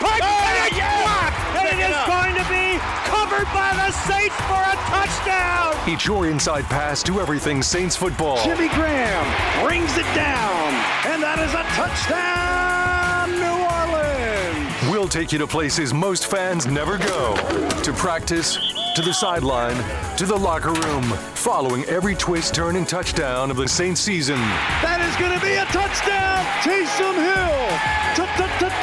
[0.00, 1.02] put, oh, and it's yes!
[1.02, 2.06] blocked, and it is up.
[2.08, 5.74] going to be covered by the Saints for a touchdown.
[5.88, 8.42] Each your inside pass to everything Saints football.
[8.44, 9.24] Jimmy Graham
[9.64, 10.72] brings it down,
[11.06, 14.90] and that is a touchdown, New Orleans.
[14.90, 17.36] We'll take you to places most fans never go.
[17.82, 18.56] To practice,
[18.96, 19.76] to the sideline,
[20.16, 21.02] to the locker room,
[21.34, 24.38] following every twist, turn, and touchdown of the Saints season.
[24.82, 27.44] That is going to be a touchdown, Taysom Hill.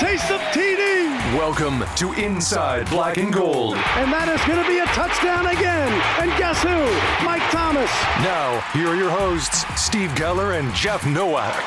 [0.01, 0.90] Taysom TD.
[1.37, 3.75] Welcome to Inside Black and Gold.
[3.75, 5.87] And that is going to be a touchdown again.
[6.19, 7.25] And guess who?
[7.25, 7.89] Mike Thomas.
[8.19, 11.55] Now, here are your hosts, Steve Geller and Jeff Nowak.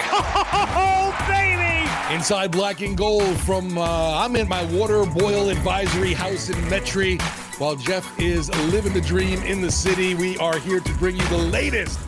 [0.76, 1.88] Oh, baby!
[2.14, 7.18] Inside Black and Gold from, uh, I'm in my water boil advisory house in Metairie.
[7.58, 11.26] While Jeff is living the dream in the city, we are here to bring you
[11.28, 11.98] the latest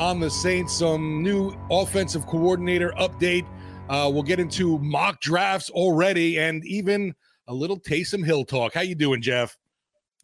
[0.00, 0.72] on the Saints.
[0.72, 3.44] Some new offensive coordinator update.
[3.88, 7.14] Uh, we'll get into mock drafts already, and even
[7.48, 8.74] a little Taysom Hill talk.
[8.74, 9.56] How you doing, Jeff?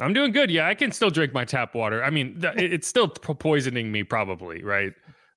[0.01, 0.51] I'm doing good.
[0.51, 2.03] Yeah, I can still drink my tap water.
[2.05, 4.93] I mean, th- it's still poisoning me, probably, right?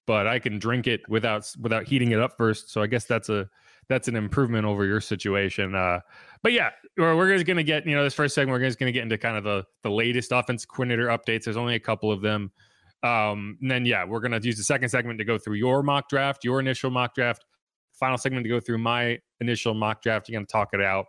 [0.05, 2.69] But I can drink it without without heating it up first.
[2.69, 3.49] So I guess that's a
[3.87, 5.75] that's an improvement over your situation.
[5.75, 5.99] Uh,
[6.43, 8.59] but yeah, we're, we're just gonna get you know this first segment.
[8.59, 11.45] We're just gonna get into kind of the the latest offense coordinator updates.
[11.45, 12.51] There's only a couple of them.
[13.03, 16.07] Um, and then yeah, we're gonna use the second segment to go through your mock
[16.07, 17.45] draft, your initial mock draft.
[18.01, 20.27] Final segment to go through my initial mock draft.
[20.27, 21.05] You're gonna talk it out,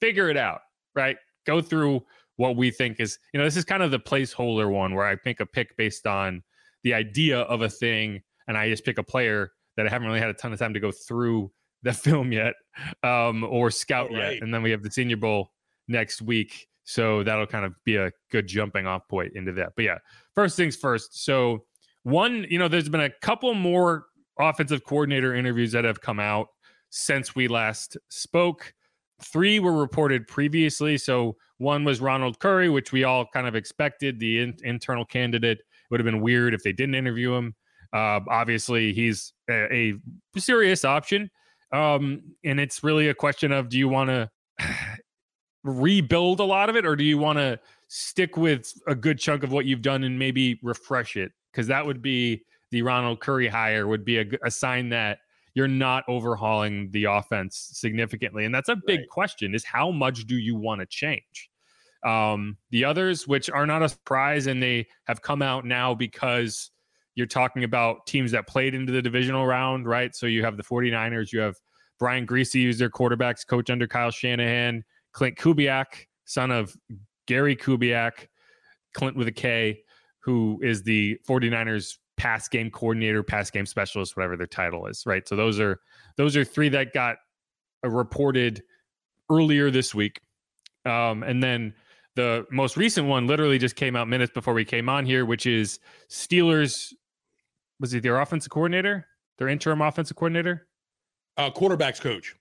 [0.00, 0.60] figure it out,
[0.94, 1.16] right?
[1.44, 2.04] Go through
[2.36, 5.16] what we think is you know this is kind of the placeholder one where I
[5.16, 6.42] pick a pick based on
[6.84, 10.20] the idea of a thing, and I just pick a player that I haven't really
[10.20, 11.50] had a ton of time to go through
[11.82, 12.54] the film yet
[13.02, 14.34] um, or scout right.
[14.34, 14.42] yet.
[14.42, 15.50] And then we have the Senior Bowl
[15.88, 16.68] next week.
[16.84, 19.72] So that'll kind of be a good jumping off point into that.
[19.76, 19.98] But yeah,
[20.34, 21.24] first things first.
[21.24, 21.64] So,
[22.02, 24.06] one, you know, there's been a couple more
[24.38, 26.48] offensive coordinator interviews that have come out
[26.90, 28.72] since we last spoke.
[29.22, 30.98] Three were reported previously.
[30.98, 35.58] So, one was Ronald Curry, which we all kind of expected, the in- internal candidate.
[35.58, 37.54] It would have been weird if they didn't interview him.
[37.92, 41.30] Uh, obviously, he's a, a serious option.
[41.72, 44.30] Um, and it's really a question of do you want to
[45.64, 47.58] rebuild a lot of it or do you want to
[47.88, 51.32] stick with a good chunk of what you've done and maybe refresh it?
[51.52, 55.18] Because that would be the Ronald Curry hire would be a, a, sign that
[55.54, 58.44] you're not overhauling the offense significantly.
[58.44, 59.08] And that's a big right.
[59.08, 61.50] question is how much do you want to change?
[62.04, 66.72] Um, the others, which are not a surprise and they have come out now because
[67.14, 70.12] you're talking about teams that played into the divisional round, right?
[70.16, 71.54] So you have the 49ers, you have
[72.00, 74.82] Brian Griese, who's their quarterbacks coach under Kyle Shanahan,
[75.14, 76.74] Klint Kubiak, son of
[77.28, 78.26] Gary Kubiak,
[78.96, 79.84] Klint with a K,
[80.18, 85.26] who is the 49ers pass game coordinator, pass game specialist, whatever their title is, right?
[85.28, 85.80] So those are
[86.16, 87.16] those are three that got
[87.84, 88.62] uh, reported
[89.30, 90.20] earlier this week.
[90.84, 91.74] Um, and then
[92.14, 95.46] the most recent one literally just came out minutes before we came on here, which
[95.46, 96.92] is Steelers.
[97.80, 99.06] Was he their offensive coordinator?
[99.38, 100.68] Their interim offensive coordinator?
[101.36, 102.36] uh, quarterbacks coach.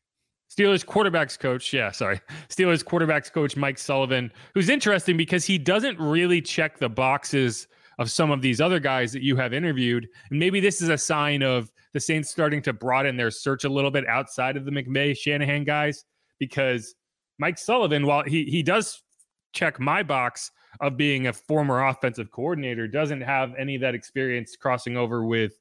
[0.52, 1.74] Steelers quarterbacks coach.
[1.74, 2.22] Yeah, sorry.
[2.50, 7.68] Steelers quarterbacks coach Mike Sullivan, who's interesting because he doesn't really check the boxes
[8.00, 10.08] of some of these other guys that you have interviewed.
[10.30, 13.70] And maybe this is a sign of the Saints starting to broaden their search a
[13.70, 16.06] little bit outside of the McVay Shanahan guys
[16.40, 16.96] because
[17.40, 19.02] Mike Sullivan, while he he does
[19.54, 24.56] check my box of being a former offensive coordinator, doesn't have any of that experience
[24.56, 25.54] crossing over with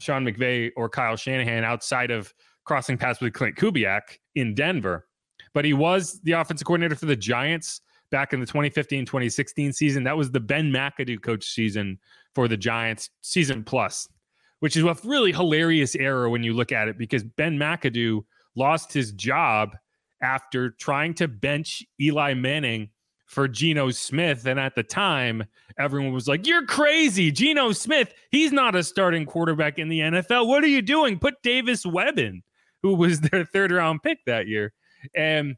[0.00, 2.32] Sean McVay or Kyle Shanahan outside of
[2.64, 5.06] crossing paths with Klint Kubiak in Denver.
[5.54, 7.80] But he was the offensive coordinator for the Giants
[8.10, 10.04] back in the 2015 2016 season.
[10.04, 11.98] That was the Ben McAdoo coach season
[12.34, 14.08] for the Giants, season plus,
[14.60, 18.24] which is a really hilarious error when you look at it because Ben McAdoo
[18.56, 19.76] lost his job
[20.22, 22.90] after trying to bench Eli Manning
[23.26, 24.46] for Geno Smith.
[24.46, 25.44] And at the time,
[25.78, 27.30] everyone was like, You're crazy.
[27.30, 30.48] Geno Smith, he's not a starting quarterback in the NFL.
[30.48, 31.18] What are you doing?
[31.18, 32.42] Put Davis Webb in,
[32.82, 34.72] who was their third round pick that year.
[35.14, 35.56] And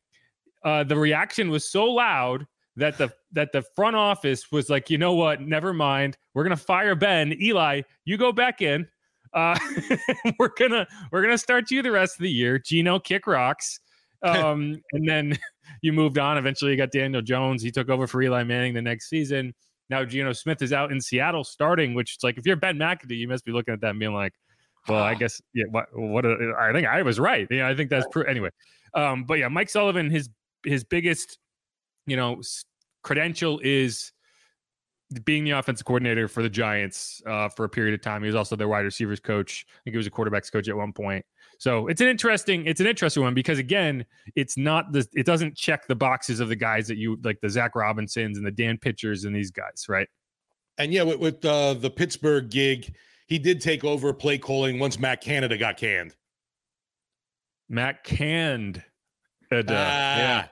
[0.65, 2.47] uh, the reaction was so loud
[2.77, 5.41] that the that the front office was like, you know what?
[5.41, 6.17] Never mind.
[6.35, 7.35] We're gonna fire Ben.
[7.41, 8.87] Eli, you go back in.
[9.33, 9.59] Uh,
[10.39, 12.59] we're gonna we're gonna start you the rest of the year.
[12.59, 13.81] Geno kick rocks.
[14.23, 15.39] Um, and then
[15.81, 16.37] you moved on.
[16.37, 17.62] Eventually, you got Daniel Jones.
[17.62, 19.55] He took over for Eli Manning the next season.
[19.89, 23.17] Now Geno Smith is out in Seattle starting, which is like if you're Ben McAdoo,
[23.17, 24.35] you must be looking at that and being like,
[24.89, 28.07] "Well, I guess yeah, what, what I think I was right." Yeah, I think that's
[28.12, 28.25] true.
[28.25, 28.51] Anyway,
[28.93, 30.29] um, but yeah, Mike Sullivan, his
[30.65, 31.39] his biggest,
[32.07, 32.41] you know,
[33.03, 34.12] credential is
[35.25, 38.23] being the offensive coordinator for the Giants uh, for a period of time.
[38.23, 39.67] He was also their wide receivers coach.
[39.69, 41.25] I think he was a quarterbacks coach at one point.
[41.59, 45.57] So it's an interesting, it's an interesting one because again, it's not the, it doesn't
[45.57, 48.79] check the boxes of the guys that you like the Zach Robinsons and the Dan
[48.79, 50.09] Pitchers and these guys, right?
[50.79, 52.95] And yeah, with, with uh, the Pittsburgh gig,
[53.27, 56.15] he did take over play calling once Matt Canada got canned.
[57.69, 58.83] Matt canned.
[59.52, 60.17] Uh, ah.
[60.17, 60.47] Yeah,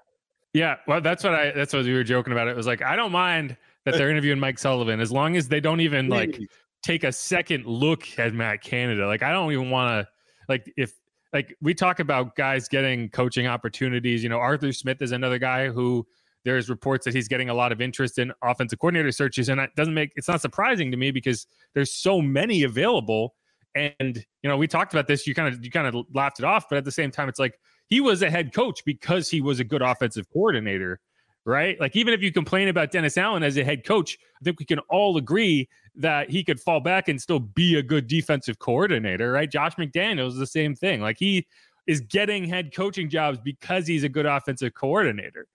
[0.52, 0.76] yeah.
[0.86, 1.52] Well, that's what I.
[1.52, 2.48] That's what we were joking about.
[2.48, 5.60] It was like I don't mind that they're interviewing Mike Sullivan as long as they
[5.60, 6.38] don't even like
[6.82, 9.06] take a second look at Matt Canada.
[9.06, 10.08] Like I don't even want to
[10.48, 10.92] like if
[11.32, 14.22] like we talk about guys getting coaching opportunities.
[14.22, 16.06] You know, Arthur Smith is another guy who
[16.44, 19.74] there's reports that he's getting a lot of interest in offensive coordinator searches, and that
[19.76, 23.34] doesn't make it's not surprising to me because there's so many available.
[23.74, 25.26] And you know, we talked about this.
[25.26, 27.38] You kind of you kind of laughed it off, but at the same time, it's
[27.38, 27.58] like
[27.88, 31.00] he was a head coach because he was a good offensive coordinator,
[31.44, 31.81] right?
[31.81, 34.64] Like even if you complain about Dennis Allen as a head coach, I think we
[34.64, 39.32] can all agree that he could fall back and still be a good defensive coordinator,
[39.32, 39.50] right?
[39.50, 41.00] Josh McDaniels is the same thing.
[41.00, 41.46] Like he
[41.87, 45.46] is getting head coaching jobs because he's a good offensive coordinator.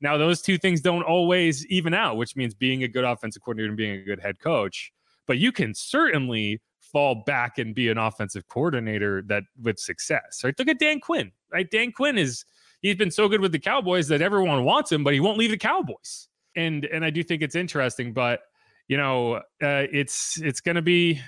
[0.00, 3.68] Now, those two things don't always even out, which means being a good offensive coordinator
[3.68, 4.92] and being a good head coach.
[5.28, 10.40] But you can certainly fall back and be an offensive coordinator that with success.
[10.42, 10.58] Right?
[10.58, 11.30] Look at Dan Quinn.
[11.52, 11.70] Right?
[11.70, 12.44] Dan Quinn is
[12.80, 15.50] he's been so good with the Cowboys that everyone wants him, but he won't leave
[15.50, 16.28] the Cowboys.
[16.56, 18.40] And and I do think it's interesting, but
[18.88, 21.20] you know, uh, it's it's going to be.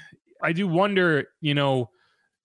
[0.43, 1.29] I do wonder.
[1.41, 1.91] You know,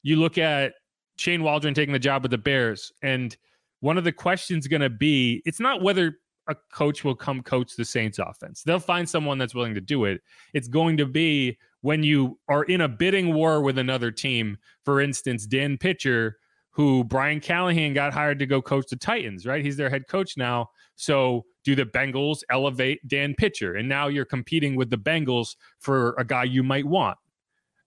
[0.03, 0.73] you look at
[1.17, 3.35] Shane Waldron taking the job with the Bears, and
[3.81, 6.17] one of the questions going to be it's not whether
[6.47, 8.63] a coach will come coach the Saints offense.
[8.63, 10.21] They'll find someone that's willing to do it.
[10.53, 14.57] It's going to be when you are in a bidding war with another team.
[14.83, 16.37] For instance, Dan Pitcher,
[16.71, 19.63] who Brian Callahan got hired to go coach the Titans, right?
[19.63, 20.69] He's their head coach now.
[20.95, 23.75] So do the Bengals elevate Dan Pitcher?
[23.75, 27.17] And now you're competing with the Bengals for a guy you might want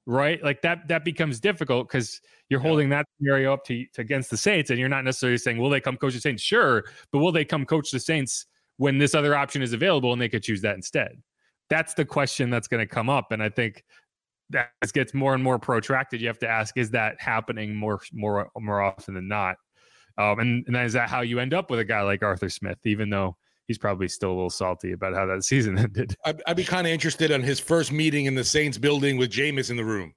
[0.07, 0.43] right?
[0.43, 2.67] Like that that becomes difficult because you're yeah.
[2.67, 5.71] holding that scenario up to, to, against the Saints, and you're not necessarily saying, "Will
[5.71, 8.47] they come coach the Saints?" Sure, but will they come coach the Saints
[8.77, 11.23] when this other option is available and they could choose that instead?
[11.71, 13.85] That's the question that's going to come up, and I think
[14.53, 16.21] that gets more and more protracted.
[16.21, 19.57] You have to ask: Is that happening more more more often than not?
[20.19, 22.79] Um, and, and is that how you end up with a guy like Arthur Smith,
[22.85, 26.15] even though he's probably still a little salty about how that season ended.
[26.25, 29.31] I'd, I'd be kind of interested on his first meeting in the Saints building with
[29.31, 30.15] Jameis in the room.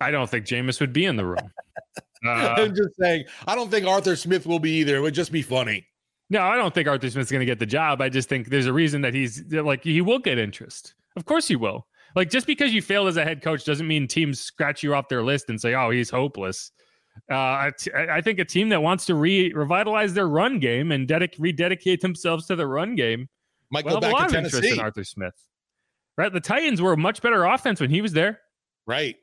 [0.00, 1.52] I don't think Jameis would be in the room.
[2.24, 4.96] Uh, I'm just saying, I don't think Arthur Smith will be either.
[4.96, 5.86] It would just be funny.
[6.28, 8.00] No, I don't think Arthur Smith's going to get the job.
[8.00, 10.94] I just think there's a reason that he's like he will get interest.
[11.14, 11.86] Of course he will.
[12.16, 15.08] Like just because you failed as a head coach doesn't mean teams scratch you off
[15.08, 16.72] their list and say, "Oh, he's hopeless."
[17.30, 21.36] Uh, I think a team that wants to re- revitalize their run game and dedic-
[21.38, 23.28] rededicate themselves to the run game
[23.70, 24.56] might go back a lot to Tennessee.
[24.56, 25.34] interest in Arthur Smith.
[26.18, 28.40] Right, the Titans were a much better offense when he was there.
[28.86, 29.16] Right.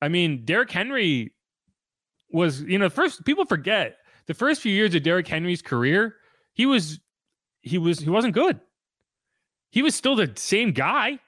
[0.00, 1.34] I mean, Derrick Henry
[2.30, 3.96] was, you know, first people forget
[4.26, 6.16] the first few years of Derrick Henry's career,
[6.54, 7.00] he was
[7.60, 8.60] he was he wasn't good.
[9.70, 11.18] He was still the same guy.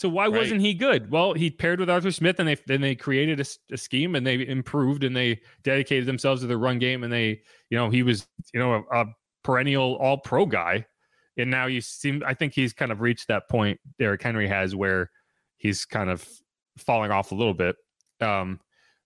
[0.00, 0.32] So why right.
[0.32, 1.10] wasn't he good?
[1.10, 4.26] Well, he paired with Arthur Smith, and they then they created a, a, scheme, and
[4.26, 8.02] they improved, and they dedicated themselves to the run game, and they, you know, he
[8.02, 9.04] was, you know, a, a
[9.44, 10.86] perennial All Pro guy,
[11.36, 13.78] and now you seem, I think he's kind of reached that point.
[13.98, 15.10] Derrick Henry has where
[15.58, 16.26] he's kind of
[16.78, 17.76] falling off a little bit.
[18.22, 18.58] Um,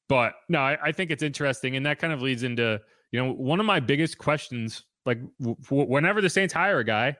[0.08, 3.32] but no, I, I think it's interesting, and that kind of leads into, you know,
[3.32, 7.16] one of my biggest questions, like w- whenever the Saints hire a guy,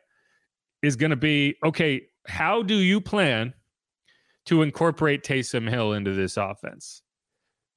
[0.80, 3.52] is going to be, okay, how do you plan?
[4.46, 7.02] To incorporate Taysom Hill into this offense.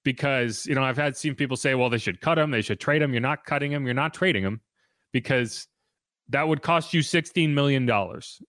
[0.04, 2.80] Because, you know, I've had seen people say, well, they should cut him, they should
[2.80, 3.14] trade him.
[3.14, 4.62] You're not cutting him, you're not trading him
[5.12, 5.68] because
[6.30, 7.90] that would cost you $16 million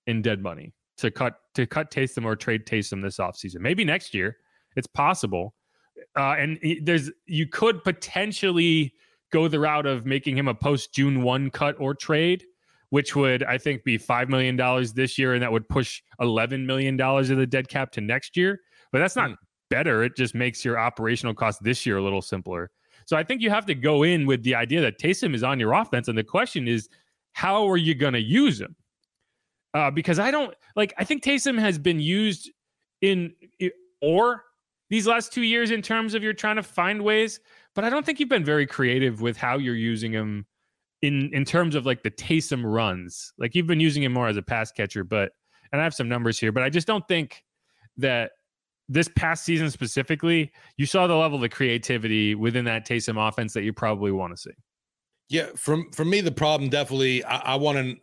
[0.07, 3.61] in dead money to cut to cut Taysom or trade Taysom this offseason.
[3.61, 4.37] Maybe next year.
[4.77, 5.55] It's possible.
[6.17, 8.93] Uh, and there's you could potentially
[9.33, 12.45] go the route of making him a post June 1 cut or trade
[12.90, 16.66] which would I think be five million dollars this year, and that would push eleven
[16.66, 18.61] million dollars of the dead cap to next year.
[18.92, 19.37] But that's not mm.
[19.71, 20.02] better.
[20.02, 22.71] It just makes your operational cost this year a little simpler.
[23.07, 25.59] So I think you have to go in with the idea that Taysom is on
[25.59, 26.88] your offense, and the question is,
[27.33, 28.76] how are you going to use him?
[29.75, 30.95] Uh, because I don't like.
[30.99, 32.50] I think Taysom has been used
[33.00, 33.33] in
[34.00, 34.45] or
[34.90, 37.40] these last two years in terms of you're trying to find ways,
[37.75, 40.47] but I don't think you've been very creative with how you're using him
[41.02, 43.33] in in terms of like the Taysom runs.
[43.38, 45.33] Like you've been using him more as a pass catcher, but
[45.73, 47.43] and I have some numbers here, but I just don't think
[47.99, 48.33] that
[48.88, 53.62] this past season specifically, you saw the level of creativity within that Taysom offense that
[53.62, 54.50] you probably want to see.
[55.28, 58.00] Yeah, from for me, the problem definitely I, I want an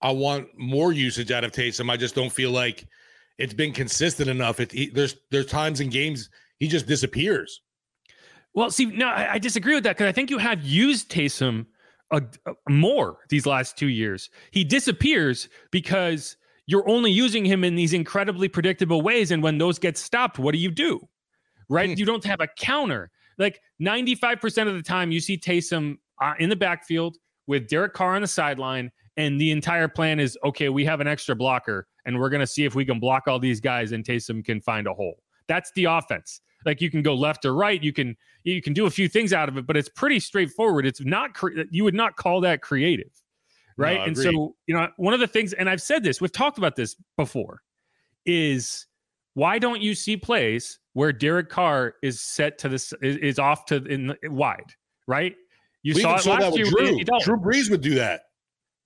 [0.00, 1.90] I want more usage out of Taysom.
[1.90, 2.86] I just don't feel like
[3.38, 4.58] it's been consistent enough.
[4.58, 7.60] It he, there's there's times in games he just disappears.
[8.54, 11.66] Well, see, no, I, I disagree with that because I think you have used Taysom
[12.10, 14.30] a, a, more these last two years.
[14.50, 19.30] He disappears because you're only using him in these incredibly predictable ways.
[19.30, 21.06] And when those get stopped, what do you do?
[21.68, 21.90] Right?
[21.90, 21.98] Hmm.
[21.98, 23.10] you don't have a counter.
[23.38, 28.14] Like 95% of the time, you see Taysom uh, in the backfield with Derek Carr
[28.14, 28.90] on the sideline.
[29.16, 32.46] And the entire plan is okay, we have an extra blocker, and we're going to
[32.48, 35.22] see if we can block all these guys, and Taysom can find a hole.
[35.46, 36.40] That's the offense.
[36.64, 39.32] Like you can go left or right, you can you can do a few things
[39.32, 40.86] out of it, but it's pretty straightforward.
[40.86, 43.10] It's not cre- you would not call that creative
[43.76, 43.98] right?
[43.98, 46.58] No, and so, you know, one of the things, and I've said this, we've talked
[46.58, 47.62] about this before,
[48.24, 48.86] is
[49.34, 53.66] why don't you see plays where Derek Carr is set to this is, is off
[53.66, 54.72] to in the, wide,
[55.06, 55.34] right?
[55.82, 56.66] You we saw it last year.
[56.66, 57.04] Drew.
[57.04, 58.22] Drew Brees would do that.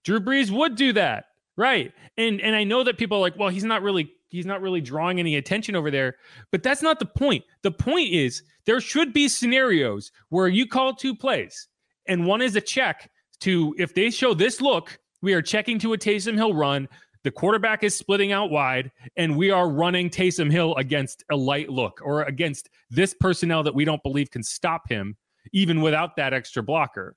[0.04, 1.92] Drew Brees would do that, right?
[2.16, 4.80] And and I know that people are like, well, he's not really he's not really
[4.80, 6.16] drawing any attention over there,
[6.50, 7.44] but that's not the point.
[7.62, 11.68] The point is there should be scenarios where you call two plays,
[12.06, 15.92] and one is a check to if they show this look, we are checking to
[15.92, 16.88] a Taysom Hill run.
[17.24, 21.68] The quarterback is splitting out wide, and we are running Taysom Hill against a light
[21.68, 25.16] look or against this personnel that we don't believe can stop him,
[25.52, 27.16] even without that extra blocker.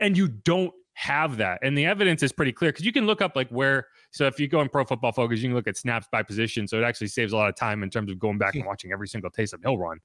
[0.00, 1.60] And you don't have that.
[1.62, 3.86] And the evidence is pretty clear because you can look up like where.
[4.10, 6.66] So if you go in Pro Football Focus, you can look at snaps by position.
[6.66, 8.92] So it actually saves a lot of time in terms of going back and watching
[8.92, 9.98] every single Taysom Hill run,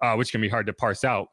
[0.00, 1.28] uh, which can be hard to parse out.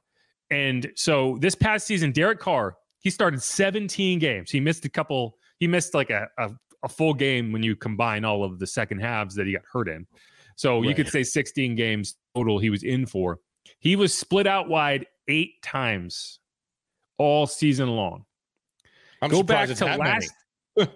[0.52, 4.52] And so this past season, Derek Carr he started 17 games.
[4.52, 5.38] He missed a couple.
[5.60, 6.52] He missed like a, a,
[6.84, 9.88] a full game when you combine all of the second halves that he got hurt
[9.88, 10.06] in.
[10.58, 10.90] So right.
[10.90, 13.40] you could say 16 games total he was in for.
[13.80, 16.40] He was split out wide eight times
[17.18, 18.26] all season long.
[19.22, 20.32] I'm go back to last.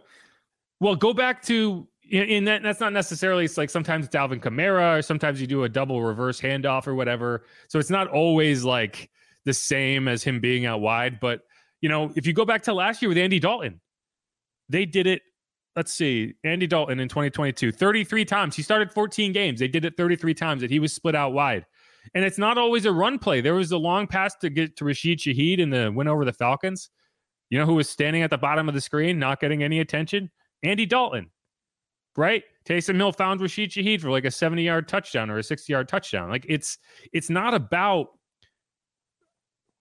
[0.80, 2.64] well, go back to in that.
[2.64, 3.46] That's not necessarily.
[3.46, 6.96] It's like sometimes it's Alvin Kamara, or sometimes you do a double reverse handoff or
[6.96, 7.46] whatever.
[7.68, 9.10] So it's not always like
[9.46, 11.20] the same as him being out wide.
[11.20, 11.42] But
[11.82, 13.80] you know, if you go back to last year with Andy Dalton,
[14.70, 15.22] they did it.
[15.76, 18.56] Let's see, Andy Dalton in 2022, 33 times.
[18.58, 19.62] He started 14 games.
[19.62, 21.66] They did it 33 times that he was split out wide.
[22.14, 23.40] And it's not always a run play.
[23.40, 26.34] There was a long pass to get to Rashid Shaheed in the win over the
[26.34, 26.90] Falcons.
[27.52, 30.32] You know who was standing at the bottom of the screen, not getting any attention?
[30.64, 31.30] Andy Dalton,
[32.16, 32.44] right?
[32.66, 35.90] Taysom Hill found Rashid Shaheed for like a 70 yard touchdown or a 60 yard
[35.90, 36.30] touchdown.
[36.30, 36.78] Like it's
[37.12, 38.08] it's not about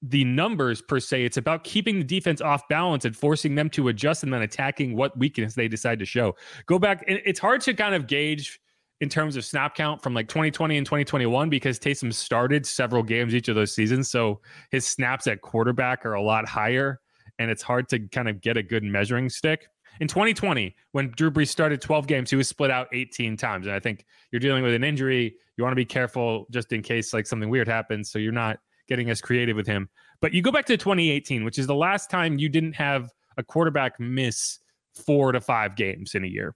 [0.02, 1.24] the numbers per se.
[1.24, 4.96] It's about keeping the defense off balance and forcing them to adjust and then attacking
[4.96, 6.34] what weakness they decide to show.
[6.66, 7.04] Go back.
[7.06, 8.58] It's hard to kind of gauge
[9.00, 13.32] in terms of snap count from like 2020 and 2021 because Taysom started several games
[13.32, 14.10] each of those seasons.
[14.10, 14.40] So
[14.72, 17.00] his snaps at quarterback are a lot higher
[17.40, 19.66] and it's hard to kind of get a good measuring stick.
[19.98, 23.66] In 2020, when Drew Brees started 12 games, he was split out 18 times.
[23.66, 25.34] And I think you're dealing with an injury.
[25.56, 28.10] You want to be careful just in case like something weird happens.
[28.12, 29.88] So you're not getting as creative with him.
[30.20, 33.42] But you go back to 2018, which is the last time you didn't have a
[33.42, 34.58] quarterback miss
[34.94, 36.54] four to five games in a year.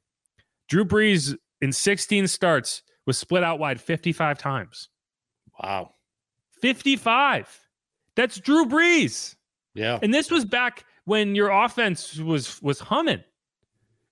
[0.69, 4.91] Drew Brees in 16 starts was split out wide 55 times.
[5.62, 5.95] Wow.
[6.61, 7.59] 55.
[8.17, 9.35] That's Drew Brees.
[9.75, 9.99] Yeah.
[10.02, 13.23] And this was back when your offense was was humming.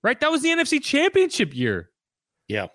[0.03, 0.19] Right?
[0.19, 1.89] That was the NFC Championship year.
[2.47, 2.67] Yeah.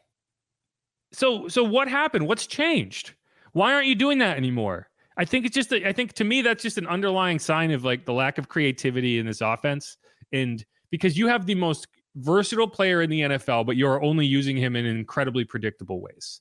[1.12, 2.26] So so what happened?
[2.26, 3.14] What's changed?
[3.52, 4.88] Why aren't you doing that anymore?
[5.18, 7.84] I think it's just, a, I think to me, that's just an underlying sign of
[7.84, 9.96] like the lack of creativity in this offense.
[10.32, 14.56] And because you have the most versatile player in the NFL, but you're only using
[14.56, 16.40] him in incredibly predictable ways.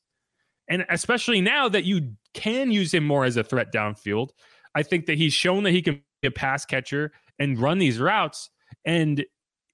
[0.69, 4.29] And especially now that you can use him more as a threat downfield,
[4.75, 8.49] I think that he's shown that he can a pass catcher and run these routes.
[8.85, 9.25] And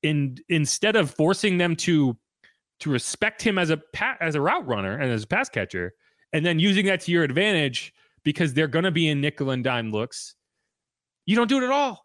[0.01, 2.17] in instead of forcing them to
[2.79, 5.93] to respect him as a pa- as a route runner and as a pass catcher,
[6.31, 7.93] and then using that to your advantage,
[8.23, 10.35] because they're going to be in nickel and dime looks.
[11.25, 12.03] You don't do it at all.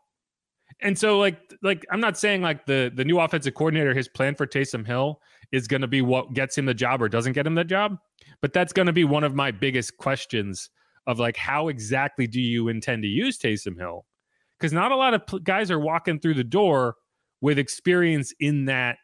[0.80, 4.34] And so like like I'm not saying like the the new offensive coordinator his plan
[4.34, 7.46] for Taysom Hill is going to be what gets him the job or doesn't get
[7.46, 7.96] him the job,
[8.42, 10.70] but that's going to be one of my biggest questions
[11.06, 14.04] of like how exactly do you intend to use Taysom Hill?
[14.60, 16.96] Cuz not a lot of guys are walking through the door
[17.40, 18.98] with experience in that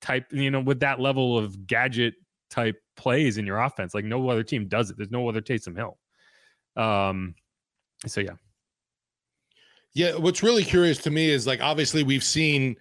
[0.00, 2.14] type, you know, with that level of gadget
[2.50, 3.94] type plays in your offense.
[3.94, 4.96] Like no other team does it.
[4.96, 5.98] There's no other Taysom Hill.
[6.76, 7.34] Um,
[8.06, 8.36] so yeah.
[9.92, 12.76] Yeah, what's really curious to me is like obviously we've seen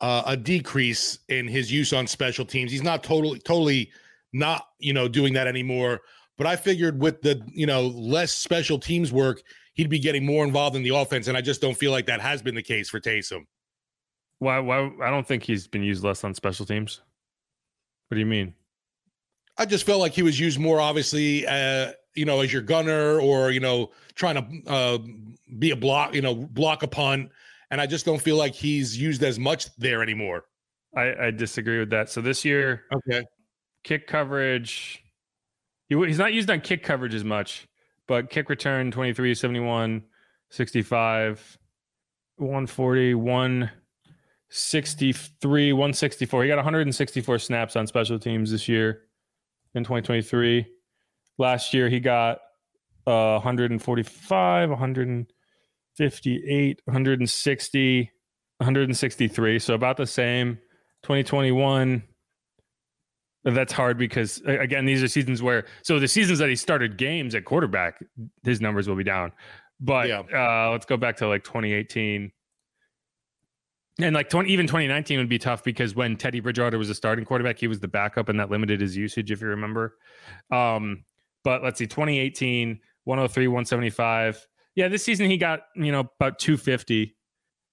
[0.00, 2.70] uh, a decrease in his use on special teams.
[2.70, 3.90] He's not totally totally
[4.32, 6.00] not, you know, doing that anymore,
[6.36, 9.42] but I figured with the, you know, less special teams work,
[9.76, 12.20] he'd be getting more involved in the offense and I just don't feel like that
[12.20, 13.46] has been the case for Taysom.
[14.40, 17.00] Why why I don't think he's been used less on special teams.
[18.08, 18.52] What do you mean?
[19.56, 23.20] I just felt like he was used more obviously uh you know, as your gunner
[23.20, 24.98] or you know, trying to uh,
[25.58, 27.30] be a block, you know, block a punt.
[27.70, 30.44] And I just don't feel like he's used as much there anymore.
[30.96, 32.08] I, I disagree with that.
[32.08, 33.24] So this year, okay,
[33.84, 35.02] kick coverage.
[35.88, 37.65] He, he's not used on kick coverage as much,
[38.06, 40.02] but kick return 23, 71,
[40.50, 41.58] 65,
[42.36, 46.42] 140, 163, 164.
[46.42, 49.02] He got 164 snaps on special teams this year
[49.74, 50.66] in 2023.
[51.38, 52.38] Last year, he got
[53.06, 58.10] uh, 145, 158, 160,
[58.58, 59.58] 163.
[59.58, 60.58] So about the same.
[61.02, 62.02] 2021
[63.54, 67.34] that's hard because again these are seasons where so the seasons that he started games
[67.34, 68.04] at quarterback
[68.42, 69.30] his numbers will be down
[69.80, 70.22] but yeah.
[70.34, 72.32] uh, let's go back to like 2018
[73.98, 77.24] and like 20, even 2019 would be tough because when Teddy Bridgewater was a starting
[77.24, 79.96] quarterback, he was the backup and that limited his usage, if you remember.
[80.50, 81.04] Um,
[81.44, 84.46] but let's see, 2018, 103, 175.
[84.74, 87.15] Yeah, this season he got, you know, about 250.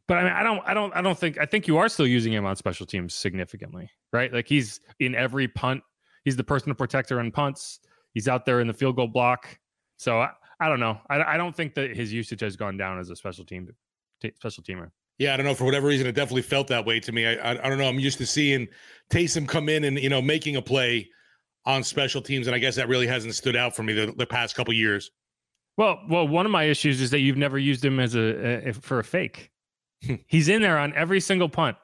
[0.08, 1.38] But I mean, I don't, I don't, I don't think.
[1.38, 4.34] I think you are still using him on special teams significantly, right?
[4.34, 5.82] Like he's in every punt.
[6.26, 7.80] He's the personal protector on punts.
[8.14, 9.60] He's out there in the field goal block.
[9.98, 11.00] So I, I don't know.
[11.10, 13.70] I, I don't think that his usage has gone down as a special team,
[14.22, 14.92] t- special teamer.
[15.20, 15.56] Yeah, I don't know.
[15.56, 17.26] For whatever reason, it definitely felt that way to me.
[17.26, 17.88] I, I, I don't know.
[17.88, 18.68] I'm used to seeing
[19.10, 21.10] Taysom come in and you know making a play
[21.66, 24.26] on special teams, and I guess that really hasn't stood out for me the, the
[24.26, 25.12] past couple years.
[25.78, 28.74] Well, well, one of my issues is that you've never used him as a, a
[28.74, 29.52] for a fake.
[30.28, 31.78] He's in there on every single punt.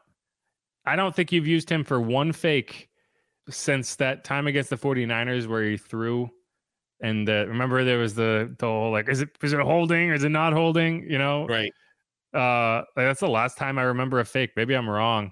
[0.85, 2.89] I don't think you've used him for one fake
[3.49, 6.29] since that time against the 49ers where he threw
[7.01, 10.09] and uh, remember there was the the whole like is it is it holding?
[10.09, 11.09] Or is it not holding?
[11.09, 11.45] You know?
[11.47, 11.71] Right.
[12.33, 14.51] Uh like that's the last time i remember a fake.
[14.55, 15.31] Maybe i'm wrong.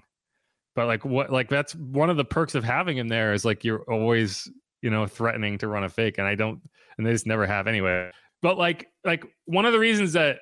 [0.74, 3.64] But like what like that's one of the perks of having him there is like
[3.64, 4.50] you're always
[4.82, 6.60] you know threatening to run a fake and i don't
[6.96, 8.10] and they just never have anyway.
[8.40, 10.38] But like like one of the reasons that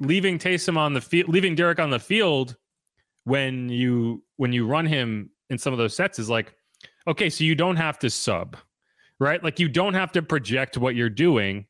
[0.00, 2.56] leaving Taysom on the field, leaving Derek on the field
[3.24, 6.54] when you when you run him in some of those sets is like,
[7.06, 8.56] okay, so you don't have to sub,
[9.18, 9.42] right?
[9.42, 11.66] Like you don't have to project what you're doing.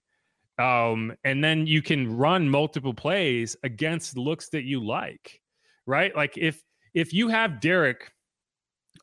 [0.58, 5.40] Um, and then you can run multiple plays against looks that you like,
[5.86, 6.14] right?
[6.14, 6.62] Like if
[6.94, 8.12] if you have Derek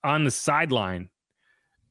[0.04, 1.10] on the sideline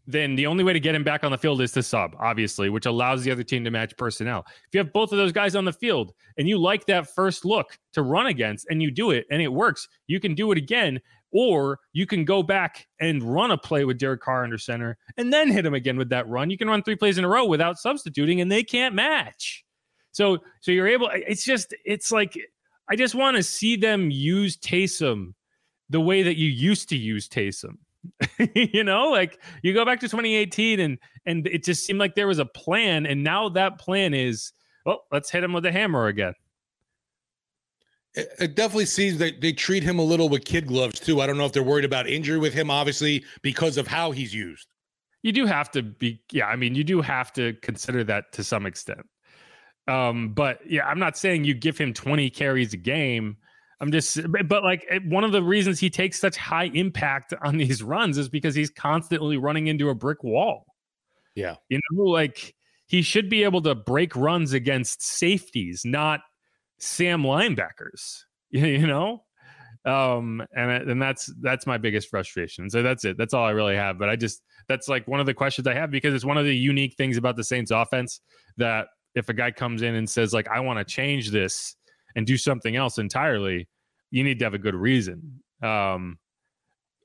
[0.07, 2.69] then the only way to get him back on the field is to sub, obviously,
[2.69, 4.45] which allows the other team to match personnel.
[4.47, 7.45] If you have both of those guys on the field and you like that first
[7.45, 10.59] look to run against and you do it and it works, you can do it
[10.59, 11.01] again.
[11.33, 15.33] Or you can go back and run a play with Derek Carr under center and
[15.33, 16.51] then hit him again with that run.
[16.51, 19.65] You can run three plays in a row without substituting and they can't match.
[20.13, 22.39] So, so you're able, it's just, it's like,
[22.89, 25.35] I just want to see them use Taysom
[25.91, 27.77] the way that you used to use Taysom
[28.55, 32.29] you know, like you go back to 2018 and and it just seemed like there
[32.29, 34.53] was a plan, and now that plan is,
[34.85, 36.35] well, let's hit him with a hammer again.
[38.15, 41.21] It, it definitely seems that they treat him a little with kid gloves too.
[41.21, 44.35] I don't know if they're worried about injury with him, obviously, because of how he's
[44.35, 44.69] used.
[45.23, 46.47] You do have to be, yeah.
[46.47, 49.05] I mean, you do have to consider that to some extent.
[49.89, 53.37] Um, but yeah, I'm not saying you give him 20 carries a game
[53.81, 57.59] I'm just, but like eh, one of the reasons he takes such high impact on
[57.59, 60.65] these runs is because he's constantly running into a brick wall.
[61.35, 61.57] Yeah.
[61.69, 62.55] You know, like
[62.87, 66.21] he should be able to break runs against safeties, not
[66.79, 69.23] Sam linebackers, you know?
[69.85, 72.69] Um, and, and that's, that's my biggest frustration.
[72.71, 73.17] So that's it.
[73.17, 73.99] That's all I really have.
[73.99, 76.45] But I just, that's like one of the questions I have because it's one of
[76.45, 78.21] the unique things about the Saints offense
[78.57, 81.77] that if a guy comes in and says, like, I want to change this,
[82.17, 83.69] and do something else entirely,
[84.11, 85.41] you need to have a good reason.
[85.63, 86.19] Um,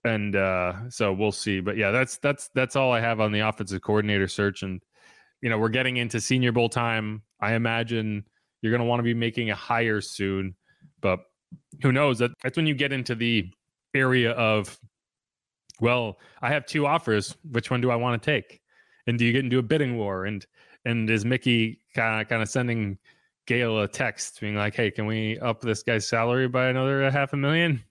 [0.04, 1.60] and uh, so we'll see.
[1.60, 4.64] But yeah, that's that's that's all I have on the offensive coordinator search.
[4.64, 4.82] And
[5.42, 7.22] you know, we're getting into Senior Bowl time.
[7.40, 8.26] I imagine
[8.62, 10.56] you're going to want to be making a hire soon,
[11.02, 11.20] but
[11.84, 12.18] who knows?
[12.20, 13.50] That that's when you get into the
[13.94, 14.80] area of,
[15.80, 17.36] well, I have two offers.
[17.52, 18.62] Which one do I want to take?
[19.08, 20.26] And do you get into a bidding war?
[20.26, 20.46] And
[20.86, 22.98] and is Mickey kind of kind of sending
[23.52, 27.34] Gayle a text being like, "Hey, can we up this guy's salary by another half
[27.34, 27.84] a million?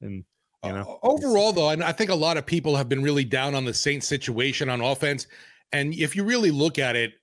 [0.00, 0.22] And
[0.64, 3.56] you know, uh, overall, though, I think a lot of people have been really down
[3.56, 5.26] on the Saints situation on offense.
[5.72, 7.14] And if you really look at it,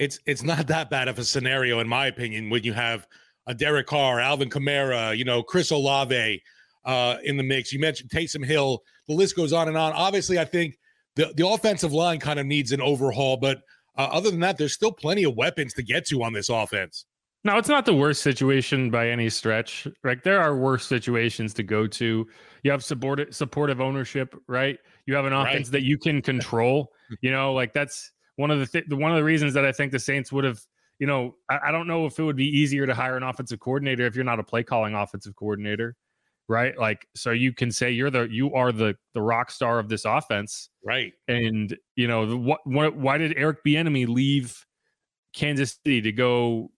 [0.00, 3.06] it's it's not that bad of a scenario, in my opinion, when you have
[3.46, 6.42] a Derek Carr, Alvin Kamara, you know, Chris Olave
[6.84, 7.72] uh, in the mix.
[7.72, 8.82] You mentioned Taysom Hill.
[9.06, 9.92] The list goes on and on.
[9.92, 10.78] Obviously, I think
[11.14, 13.58] the the offensive line kind of needs an overhaul, but
[13.96, 17.06] uh, other than that, there's still plenty of weapons to get to on this offense.
[17.44, 19.86] No, it's not the worst situation by any stretch.
[20.02, 22.26] Like there are worse situations to go to.
[22.62, 24.78] You have supportive supportive ownership, right?
[25.06, 25.72] You have an offense right.
[25.72, 26.90] that you can control.
[27.20, 29.92] You know, like that's one of the th- one of the reasons that I think
[29.92, 30.58] the Saints would have,
[30.98, 33.60] you know, I, I don't know if it would be easier to hire an offensive
[33.60, 35.96] coordinator if you're not a play calling offensive coordinator,
[36.48, 36.78] right?
[36.78, 40.04] Like, so you can say you're the you are the the rock star of this
[40.04, 41.12] offense, right?
[41.28, 42.60] And you know what?
[42.64, 42.96] What?
[42.96, 44.64] Why did Eric Bieniemy leave
[45.34, 46.70] Kansas City to go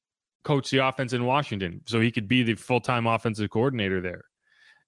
[0.44, 4.24] coach the offense in Washington so he could be the full time offensive coordinator there?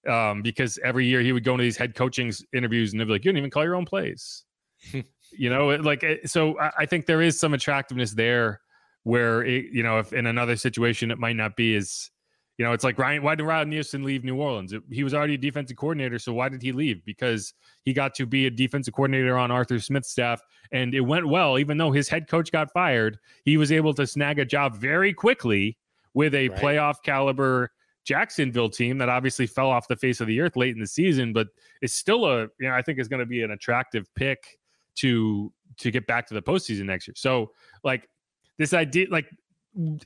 [0.06, 3.12] Um, because every year he would go into these head coaching interviews and they'd be
[3.12, 4.44] like, "You don't even call your own plays."
[5.32, 6.56] you know, like so.
[6.60, 8.60] I think there is some attractiveness there
[9.02, 12.10] where it, you know, if in another situation it might not be as
[12.58, 13.22] you know, it's like Ryan.
[13.22, 14.74] Why did Ryan Nielsen leave New Orleans?
[14.90, 17.04] He was already a defensive coordinator, so why did he leave?
[17.04, 20.42] Because he got to be a defensive coordinator on Arthur Smith's staff,
[20.72, 21.58] and it went well.
[21.58, 25.14] Even though his head coach got fired, he was able to snag a job very
[25.14, 25.78] quickly
[26.14, 26.58] with a right.
[26.58, 27.70] playoff caliber
[28.04, 31.32] Jacksonville team that obviously fell off the face of the earth late in the season,
[31.32, 31.46] but
[31.80, 34.58] it's still a you know I think is going to be an attractive pick
[34.96, 37.14] to to get back to the postseason next year.
[37.16, 37.52] So
[37.84, 38.08] like
[38.56, 39.30] this idea, like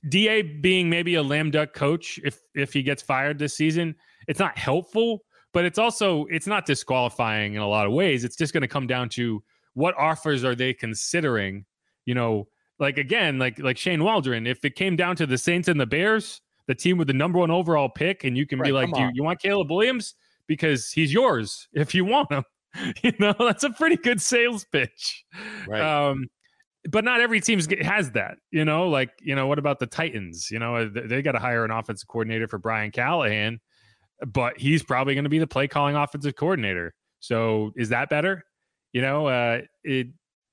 [0.09, 3.95] Da being maybe a lame duck coach if if he gets fired this season,
[4.29, 8.25] it's not helpful, but it's also it's not disqualifying in a lot of ways.
[8.25, 9.43] It's just going to come down to
[9.75, 11.65] what offers are they considering?
[12.05, 12.49] You know,
[12.79, 15.87] like again, like like Shane Waldron, if it came down to the Saints and the
[15.87, 18.93] Bears, the team with the number one overall pick, and you can right, be like,
[18.93, 20.15] do you, you want Caleb Williams?
[20.47, 22.45] Because he's yours if you want him.
[23.03, 25.25] you know, that's a pretty good sales pitch.
[25.69, 25.81] Right.
[25.81, 26.29] Um,
[26.91, 28.39] but not every team has that.
[28.51, 30.51] You know, like you know, what about the Titans?
[30.51, 33.61] You know, they, they got to hire an offensive coordinator for Brian Callahan,
[34.27, 36.95] but he's probably going to be the play calling offensive coordinator.
[37.21, 38.45] So is that better?
[38.93, 40.09] You know, uh, it,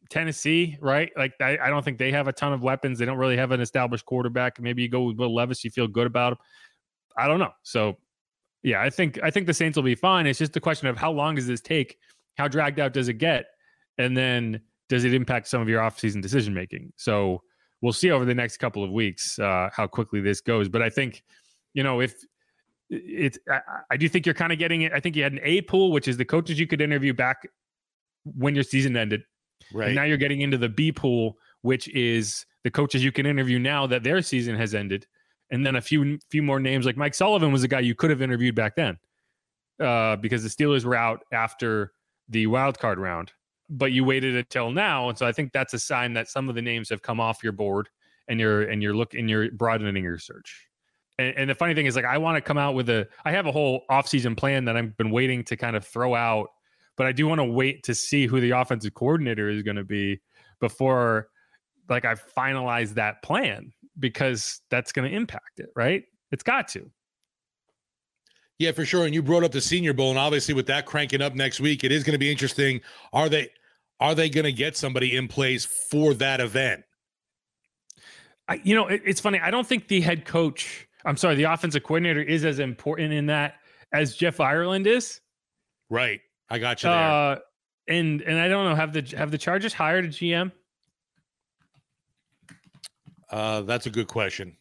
[0.09, 1.11] Tennessee, right?
[1.17, 2.97] Like I, I, don't think they have a ton of weapons.
[2.97, 4.59] They don't really have an established quarterback.
[4.59, 6.37] Maybe you go with Will Levis, you feel good about him.
[7.17, 7.51] I don't know.
[7.63, 7.97] So
[8.63, 10.25] yeah, I think I think the Saints will be fine.
[10.25, 11.97] It's just a question of how long does this take?
[12.37, 13.45] How dragged out does it get?
[13.97, 16.91] And then does it impact some of your offseason decision making?
[16.97, 17.41] So
[17.81, 20.67] we'll see over the next couple of weeks uh, how quickly this goes.
[20.67, 21.23] But I think,
[21.73, 22.15] you know, if
[22.89, 24.91] it's, I, I do think you're kind of getting it.
[24.91, 27.47] I think you had an A pool, which is the coaches you could interview back
[28.25, 29.21] when your season ended.
[29.73, 29.87] Right.
[29.87, 33.59] And now you're getting into the B pool, which is the coaches you can interview
[33.59, 35.05] now that their season has ended.
[35.51, 38.09] And then a few few more names like Mike Sullivan was a guy you could
[38.09, 38.97] have interviewed back then.
[39.79, 41.93] Uh, because the Steelers were out after
[42.27, 43.31] the wild card round
[43.69, 46.55] but you waited until now, and so I think that's a sign that some of
[46.55, 47.89] the names have come off your board,
[48.27, 50.67] and you're and you're looking you're broadening your search.
[51.17, 53.31] And, and the funny thing is, like, I want to come out with a I
[53.31, 56.49] have a whole offseason plan that I've been waiting to kind of throw out,
[56.97, 59.83] but I do want to wait to see who the offensive coordinator is going to
[59.83, 60.21] be
[60.59, 61.27] before
[61.89, 66.03] like I finalize that plan because that's going to impact it, right?
[66.31, 66.89] It's got to.
[68.59, 69.05] Yeah, for sure.
[69.05, 71.83] And you brought up the Senior Bowl, and obviously with that cranking up next week,
[71.83, 72.81] it is going to be interesting.
[73.13, 73.49] Are they
[73.99, 76.83] are they going to get somebody in place for that event?
[78.47, 79.39] I, you know, it, it's funny.
[79.39, 83.27] I don't think the head coach, I'm sorry, the offensive coordinator is as important in
[83.27, 83.55] that
[83.93, 85.21] as Jeff Ireland is.
[85.89, 86.21] Right.
[86.49, 86.97] I got you there.
[86.97, 87.39] Uh,
[87.87, 90.51] and and I don't know have the have the Chargers hired a GM?
[93.29, 94.55] Uh, that's a good question.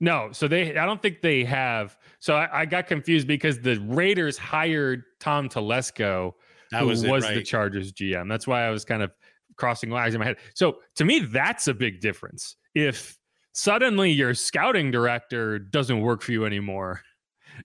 [0.00, 1.96] No, so they I don't think they have.
[2.18, 6.34] So I, I got confused because the Raiders hired Tom Telesco
[6.70, 7.34] that who was, it, right.
[7.34, 8.28] the Chargers GM.
[8.28, 9.12] That's why I was kind of
[9.56, 10.36] crossing lines in my head.
[10.54, 12.56] So to me, that's a big difference.
[12.74, 13.18] If
[13.52, 17.02] suddenly your scouting director doesn't work for you anymore,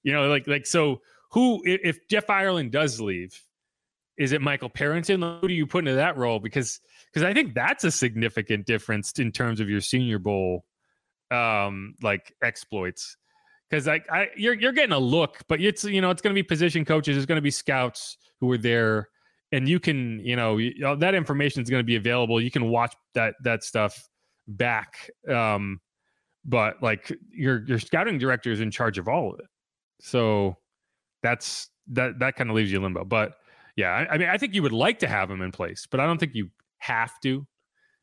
[0.04, 3.40] you know, like like so who if Jeff Ireland does leave,
[4.18, 5.22] is it Michael Parenton?
[5.22, 6.40] Who do you put into that role?
[6.40, 6.80] Because
[7.12, 10.66] because I think that's a significant difference in terms of your Senior Bowl
[11.32, 13.18] um like exploits
[13.70, 16.38] because like I you're you're getting a look, but it's you know it's going to
[16.38, 19.10] be position coaches, it's going to be scouts who are there,
[19.52, 20.58] and you can you know
[20.96, 22.42] that information is going to be available.
[22.42, 24.08] You can watch that that stuff
[24.48, 25.80] back, um,
[26.44, 29.48] but like your your scouting director is in charge of all of it,
[30.00, 30.58] so
[31.24, 33.04] that's that that kind of leaves you limbo.
[33.04, 33.34] But
[33.76, 36.00] yeah, I, I mean I think you would like to have him in place, but
[36.00, 37.46] I don't think you have to.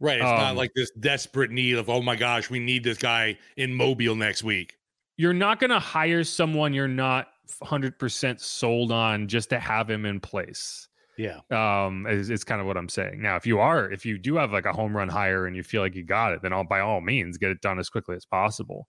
[0.01, 0.17] Right.
[0.17, 3.39] It's um, not like this desperate need of, oh my gosh, we need this guy
[3.57, 4.77] in Mobile next week
[5.17, 7.29] you're not going to hire someone you're not
[7.63, 10.89] 100% sold on just to have him in place.
[11.19, 11.41] Yeah.
[11.51, 13.21] Um, is, is kind of what I'm saying.
[13.21, 15.63] Now, if you are, if you do have like a home run hire and you
[15.63, 18.17] feel like you got it, then all by all means get it done as quickly
[18.17, 18.89] as possible.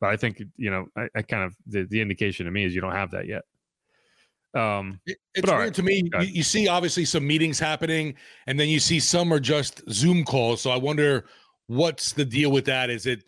[0.00, 2.74] But I think, you know, I, I kind of, the, the indication to me is
[2.74, 3.42] you don't have that yet.
[4.54, 5.74] Um, it, it's weird right.
[5.74, 6.08] to me.
[6.12, 8.14] You, you, see, obviously, some meetings happening,
[8.46, 10.62] and then you see some are just Zoom calls.
[10.62, 11.26] So I wonder
[11.66, 12.88] what's the deal with that.
[12.88, 13.24] Is it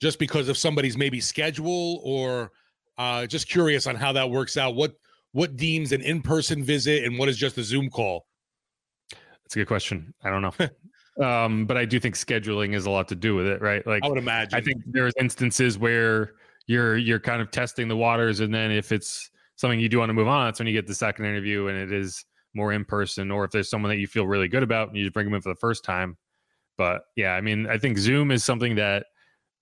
[0.00, 2.52] just because of somebody's maybe schedule or
[2.98, 4.74] uh, just curious on how that works out.
[4.74, 4.94] What
[5.32, 8.26] what deems an in-person visit and what is just a Zoom call?
[9.44, 10.14] That's a good question.
[10.22, 11.24] I don't know.
[11.24, 13.86] um, but I do think scheduling is a lot to do with it, right?
[13.86, 14.58] Like I would imagine.
[14.58, 16.32] I think there's instances where
[16.66, 20.10] you're you're kind of testing the waters, and then if it's something you do want
[20.10, 22.84] to move on, that's when you get the second interview, and it is more in
[22.84, 23.30] person.
[23.30, 25.34] Or if there's someone that you feel really good about, and you just bring them
[25.34, 26.16] in for the first time.
[26.76, 29.06] But yeah, I mean, I think Zoom is something that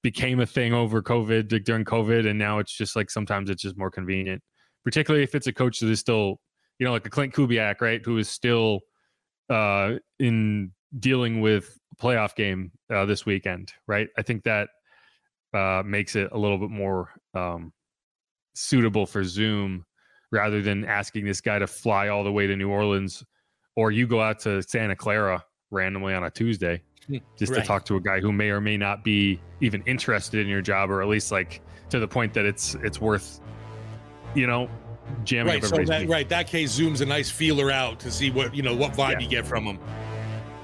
[0.06, 3.60] became a thing over COVID like during COVID, and now it's just like sometimes it's
[3.60, 4.40] just more convenient,
[4.84, 6.38] particularly if it's a coach that is still,
[6.78, 8.82] you know, like a Klint Kubiak, right, who is still
[9.50, 14.06] uh, in dealing with playoff game uh, this weekend, right?
[14.16, 14.68] I think that
[15.52, 17.72] uh, makes it a little bit more um,
[18.54, 19.84] suitable for Zoom
[20.30, 23.24] rather than asking this guy to fly all the way to New Orleans
[23.74, 25.42] or you go out to Santa Clara
[25.72, 26.80] randomly on a Tuesday
[27.36, 27.60] just Right.
[27.60, 30.60] to talk to a guy who may or may not be even interested in your
[30.62, 33.40] job or at least like to the point that it's it's worth
[34.34, 34.68] you know
[35.24, 35.62] jamming right.
[35.64, 38.62] up So that right that case zooms a nice feeler out to see what you
[38.62, 39.18] know what vibe Yeah.
[39.20, 39.78] you get from him.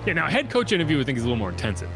[0.05, 1.90] Yeah, now head coach interview I think is a little more intensive.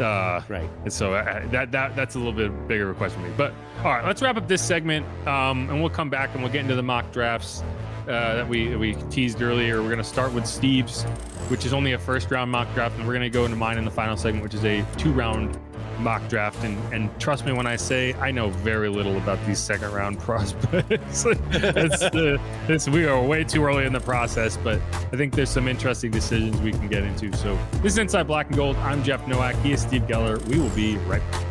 [0.00, 0.68] Uh, Right.
[0.84, 3.34] and so uh, that that that's a little bit bigger of a question for me.
[3.36, 3.52] But
[3.84, 6.60] all right, let's wrap up this segment, um, and we'll come back and we'll get
[6.62, 7.62] into the mock drafts
[8.08, 9.82] uh, that we we teased earlier.
[9.82, 11.04] We're gonna start with Steve's,
[11.48, 13.84] which is only a first round mock draft, and we're gonna go into mine in
[13.84, 15.58] the final segment, which is a two round
[16.00, 16.62] mock draft.
[16.64, 20.18] And and trust me when I say I know very little about these second round
[20.20, 21.24] prospects.
[21.26, 24.80] it's, uh, it's, we are way too early in the process, but
[25.12, 27.34] I think there's some interesting decisions we can get into.
[27.36, 28.76] So this is Inside Black and Gold.
[28.76, 29.56] I'm Jeff Nowak.
[29.56, 30.40] He is Steve Geller.
[30.46, 31.47] We will be right back.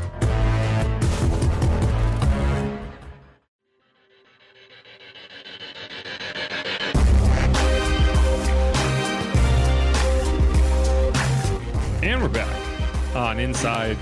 [13.27, 13.97] On Inside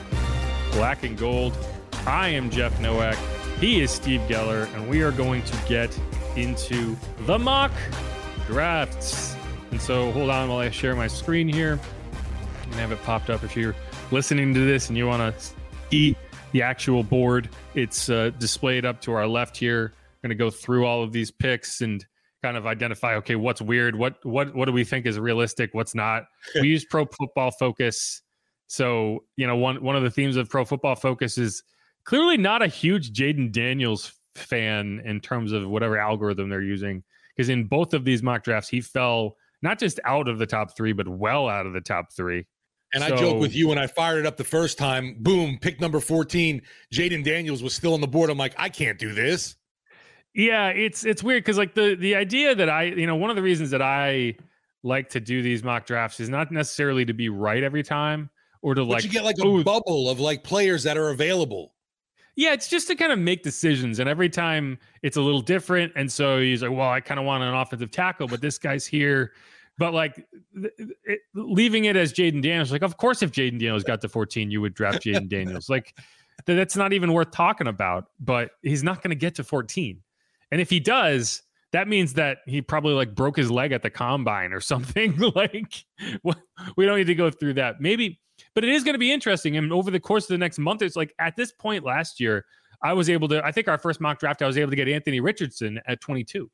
[0.74, 1.58] Black and Gold.
[2.06, 3.18] I am Jeff Nowak.
[3.60, 6.00] He is Steve Geller, and we are going to get
[6.36, 7.72] into the mock
[8.46, 9.36] drafts.
[9.72, 11.80] And so hold on while I share my screen here.
[12.66, 13.74] and have it popped up if you're
[14.12, 15.54] listening to this and you want to
[15.90, 16.16] see
[16.52, 17.50] the actual board.
[17.74, 19.94] It's uh, displayed up to our left here.
[19.96, 22.06] I'm Going to go through all of these picks and
[22.44, 25.96] kind of identify okay what's weird what what what do we think is realistic what's
[25.96, 26.26] not
[26.62, 28.22] we use pro football focus
[28.68, 31.64] so you know one one of the themes of pro football focus is
[32.04, 37.04] clearly not a huge Jayden Daniels fan in terms of whatever algorithm they're using
[37.36, 40.76] because in both of these mock drafts he fell not just out of the top
[40.76, 42.46] 3 but well out of the top 3
[42.94, 45.16] And I So- joke with you when I fired it up the first time.
[45.20, 46.62] Boom, pick number fourteen.
[46.94, 48.30] Jayden Daniels was still on the board.
[48.30, 49.56] I'm like, I can't do this.
[50.34, 53.36] Yeah, it's it's weird because like the the idea that I you know one of
[53.36, 54.36] the reasons that I
[54.84, 58.30] like to do these mock drafts is not necessarily to be right every time
[58.62, 61.10] or to But like you get like a "Ooh, bubble of like players that are
[61.10, 61.74] available.
[62.36, 65.92] yeah it's just to kind of make decisions and every time it's a little different
[65.96, 68.86] and so he's like well I kind of want an offensive tackle but this guy's
[68.86, 69.32] here
[69.78, 74.02] but like it, leaving it as Jayden Daniels like of course if Jayden Daniels got
[74.02, 75.96] to 14 you would draft Jayden Daniels like
[76.46, 80.02] that's not even worth talking about but he's not going to get to 14
[80.52, 81.42] and if he does,
[81.72, 85.18] that means that he probably like broke his leg at the combine or something.
[85.36, 85.84] like
[86.78, 87.82] we don't need to go through that.
[87.82, 88.22] Maybe,
[88.56, 89.58] but it is going to be interesting.
[89.58, 92.46] And over the course of the next month, it's like at this point last year,
[92.82, 93.46] I was able to.
[93.46, 96.50] I think our first mock draft, I was able to get Anthony Richardson at 22.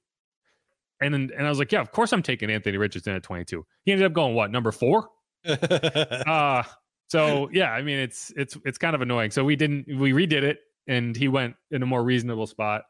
[1.01, 3.65] And then, and I was like, yeah, of course I'm taking Anthony Richardson at 22.
[3.85, 5.09] He ended up going what number four?
[5.47, 6.61] uh
[7.07, 10.43] so yeah i mean it's it's it's kind of annoying so we didn't we redid
[10.43, 12.83] it and he went in a more reasonable spot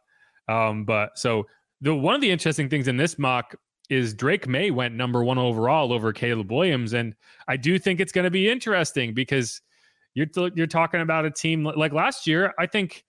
[0.49, 1.47] um but so
[1.81, 3.55] the one of the interesting things in this mock
[3.91, 7.13] is Drake Maye went number one overall over Caleb Williams, and
[7.49, 9.61] I do think it's going to be interesting because
[10.13, 12.53] you're t- you're talking about a team like last year.
[12.57, 13.03] I think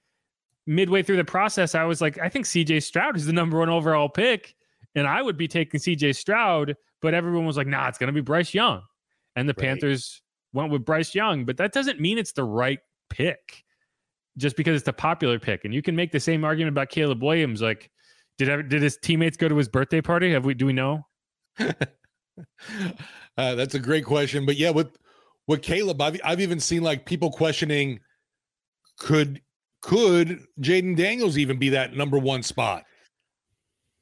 [0.66, 2.80] midway through the process, I was like, I think C.J.
[2.80, 4.56] Stroud is the number one overall pick,
[4.96, 6.14] and I would be taking C.J.
[6.14, 8.82] Stroud, but everyone was like, Nah, it's going to be Bryce Young,
[9.36, 9.68] and the Right.
[9.68, 10.20] Panthers
[10.52, 13.62] went with Bryce Young, but that doesn't mean it's the right pick
[14.36, 15.64] just because it's a popular pick.
[15.64, 17.62] And you can make the same argument about Caleb Williams.
[17.62, 17.88] Like,
[18.44, 20.32] did ever, did his teammates go to his birthday party?
[20.32, 21.06] Have we do we know?
[21.58, 21.74] uh,
[23.36, 24.44] that's a great question.
[24.44, 24.96] But yeah, with
[25.46, 28.00] with Caleb, I've I've even seen like people questioning
[28.98, 29.40] could
[29.80, 32.84] could Jayden Daniels even be that number one spot?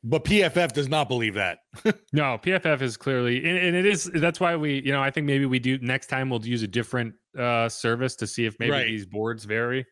[0.02, 1.58] But PFF does not believe that.
[2.12, 4.04] No, PFF is clearly, and, and it is.
[4.14, 6.66] That's why we, you know, I think maybe we do next time we'll use a
[6.66, 8.86] different uh service to see if maybe Right.
[8.86, 9.86] these boards vary.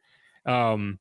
[0.46, 0.98] Um,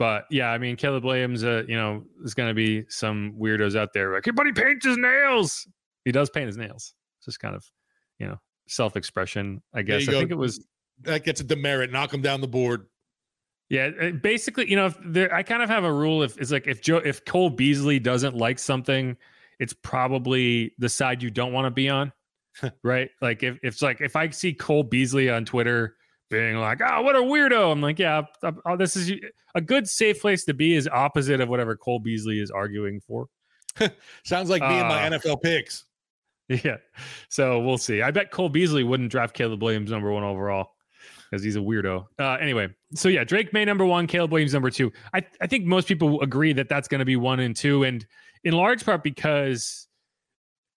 [0.00, 3.76] but yeah, I mean, Caleb Williams, uh, you know, there's going to be some weirdos
[3.76, 5.68] out there like, everybody paints his nails.
[6.06, 6.94] He does paint his nails.
[7.18, 7.70] It's just kind of,
[8.18, 8.36] you know,
[8.66, 10.08] self expression, I guess.
[10.08, 10.18] I go.
[10.20, 10.66] think it was
[11.02, 11.92] That gets a demerit.
[11.92, 12.86] Knock him down the board.
[13.68, 16.22] Yeah, uh, basically, you know, if there, I kind of have a rule.
[16.22, 19.18] If it's like if Joe, if Cole Beasley doesn't like something,
[19.58, 22.10] it's probably the side you don't want to be on.
[22.82, 23.10] right?
[23.20, 25.96] Like if, if it's like if I see Cole Beasley on Twitter
[26.30, 28.22] being like, "Oh, what a weirdo," I'm like, "Yeah,
[28.64, 29.12] oh, this is
[29.54, 33.26] a good safe place to be." Is opposite of whatever Cole Beasley is arguing for.
[34.24, 35.84] Sounds like me uh, and my NFL picks.
[36.48, 36.78] Yeah,
[37.28, 38.02] so we'll see.
[38.02, 40.72] I bet Cole Beasley wouldn't draft Caleb Williams number one overall
[41.30, 42.06] because he's a weirdo.
[42.18, 44.92] Uh, anyway, so yeah, Drake Maye number one, Caleb Williams number two.
[45.14, 48.04] I I think most people agree that that's going to be one and two, and
[48.44, 49.86] in large part because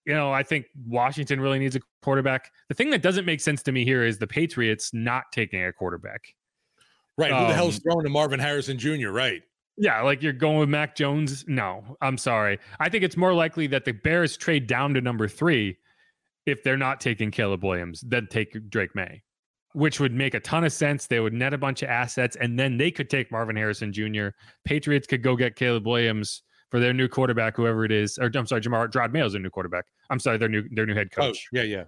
[0.05, 2.51] you know, I think Washington really needs a quarterback.
[2.69, 5.71] The thing that doesn't make sense to me here is the Patriots not taking a
[5.71, 6.21] quarterback.
[7.17, 7.31] Right.
[7.31, 9.41] Who the hell's um, throwing to Marvin Harrison Jr., right?
[9.77, 11.45] Yeah, like you're going with Mac Jones.
[11.47, 12.59] No, I'm sorry.
[12.79, 15.77] I think it's more likely that the Bears trade down to number three
[16.45, 19.23] if they're not taking Caleb Williams than take Drake Maye,
[19.73, 21.07] which would make a ton of sense.
[21.07, 24.29] They would net a bunch of assets and then they could take Marvin Harrison Jr.
[24.65, 28.17] Patriots could go get Caleb Williams for their new quarterback, whoever it is.
[28.17, 29.85] Or I'm sorry, Jamar Jerod Mayo's their new quarterback.
[30.09, 31.45] I'm sorry, their new their new head oh, coach.
[31.53, 31.83] Oh, yeah, yeah.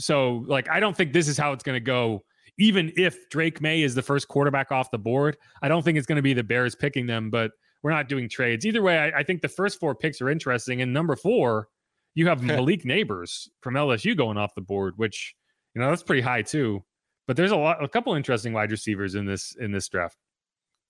[0.00, 2.24] So like, I don't think this is how it's going to go.
[2.56, 6.06] Even if Drake Maye is the first quarterback off the board, I don't think it's
[6.06, 7.28] going to be the Bears picking them.
[7.28, 7.50] But
[7.82, 8.98] we're not doing trades either way.
[8.98, 10.80] I, I think the first four picks are interesting.
[10.80, 11.68] And number four,
[12.14, 15.34] you have Malik Nabers from LSU going off the board, which
[15.74, 16.82] you know that's pretty high too.
[17.26, 20.16] But there's a lot, a couple interesting wide receivers in this in this draft.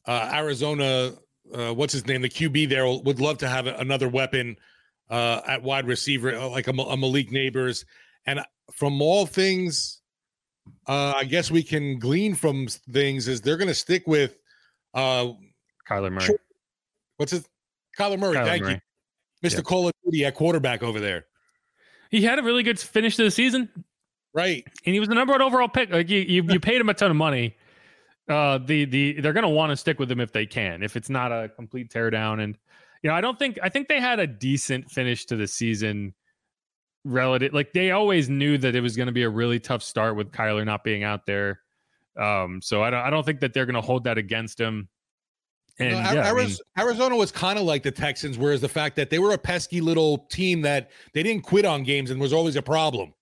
[0.06, 1.14] Uh, Arizona
[1.54, 4.56] uh, what's his name, the QB there would love to have another weapon
[5.10, 7.84] uh, at wide receiver, uh, like a, a Malik Nabers.
[8.26, 8.40] And
[8.72, 10.00] from all things,
[10.86, 14.36] uh, I guess we can glean from things is they're going to stick with
[14.94, 15.28] uh,
[15.88, 16.36] Kyler Murray.
[17.16, 17.46] What's his
[17.98, 18.36] Kyler Murray?
[18.36, 18.80] Kyler thank Murray.
[19.42, 19.56] you, Mr.
[19.56, 19.64] Yep.
[19.64, 21.26] Call of Duty at quarterback over there.
[22.10, 23.68] He had a really good finish to the season,
[24.34, 24.66] right?
[24.84, 25.90] And he was the number one overall pick.
[25.90, 27.56] Like you, you, you paid him a ton of money
[28.28, 30.82] uh, the the they're going to want to stick with him if they can.
[30.82, 32.56] If it's not a complete teardown, and
[33.02, 36.14] you know, I don't think I think they had a decent finish to the season.
[37.04, 40.14] Relative, like they always knew that it was going to be a really tough start
[40.14, 41.60] with Kyler not being out there.
[42.16, 44.88] Um, so I don't I don't think that they're going to hold that against him.
[45.80, 48.60] And you know, yeah, Arizona, I mean, Arizona was kind of like the Texans, whereas
[48.60, 52.10] the fact that they were a pesky little team that they didn't quit on games
[52.10, 53.12] and was always a problem.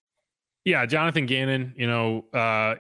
[0.65, 2.75] Yeah, Jonathan Gannon, you know, uh,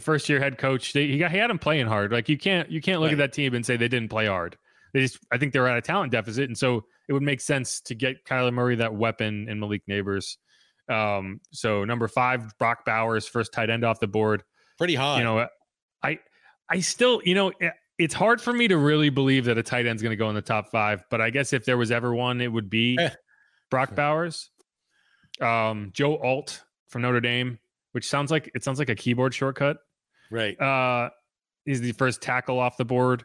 [0.00, 2.12] first year head coach, they, he got he had him playing hard.
[2.12, 3.14] Like you can't you can't look right.
[3.14, 4.56] at that team and say they didn't play hard.
[4.92, 7.40] They just I think they were at a talent deficit, and so it would make
[7.40, 10.36] sense to get Kyler Murray that weapon and Malik Nabers.
[10.90, 14.42] Um, so number five, Brock Bowers, first tight end off the board,
[14.76, 15.18] pretty high.
[15.18, 15.46] You know,
[16.02, 16.18] I
[16.68, 17.52] I still you know
[17.98, 20.34] it's hard for me to really believe that a tight end's going to go in
[20.34, 23.10] the top five, but I guess if there was ever one, it would be eh.
[23.70, 24.50] Brock Bowers.
[25.40, 26.62] Um, Joe Alt
[26.92, 27.58] from Notre Dame,
[27.92, 29.78] which sounds like it sounds like a keyboard shortcut.
[30.30, 30.58] Right.
[30.60, 31.10] Uh,
[31.66, 33.24] is the first tackle off the board.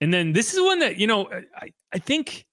[0.00, 2.46] And then this is one that, you know, I, I think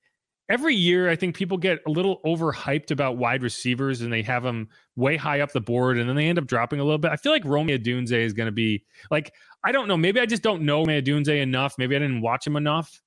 [0.50, 4.44] every year I think people get a little overhyped about wide receivers and they have
[4.44, 7.12] them way high up the board and then they end up dropping a little bit.
[7.12, 9.98] I feel like Romeo Odunze is going to be like, I don't know.
[9.98, 11.76] Maybe I just don't know Odunze enough.
[11.78, 13.02] Maybe I didn't watch him enough.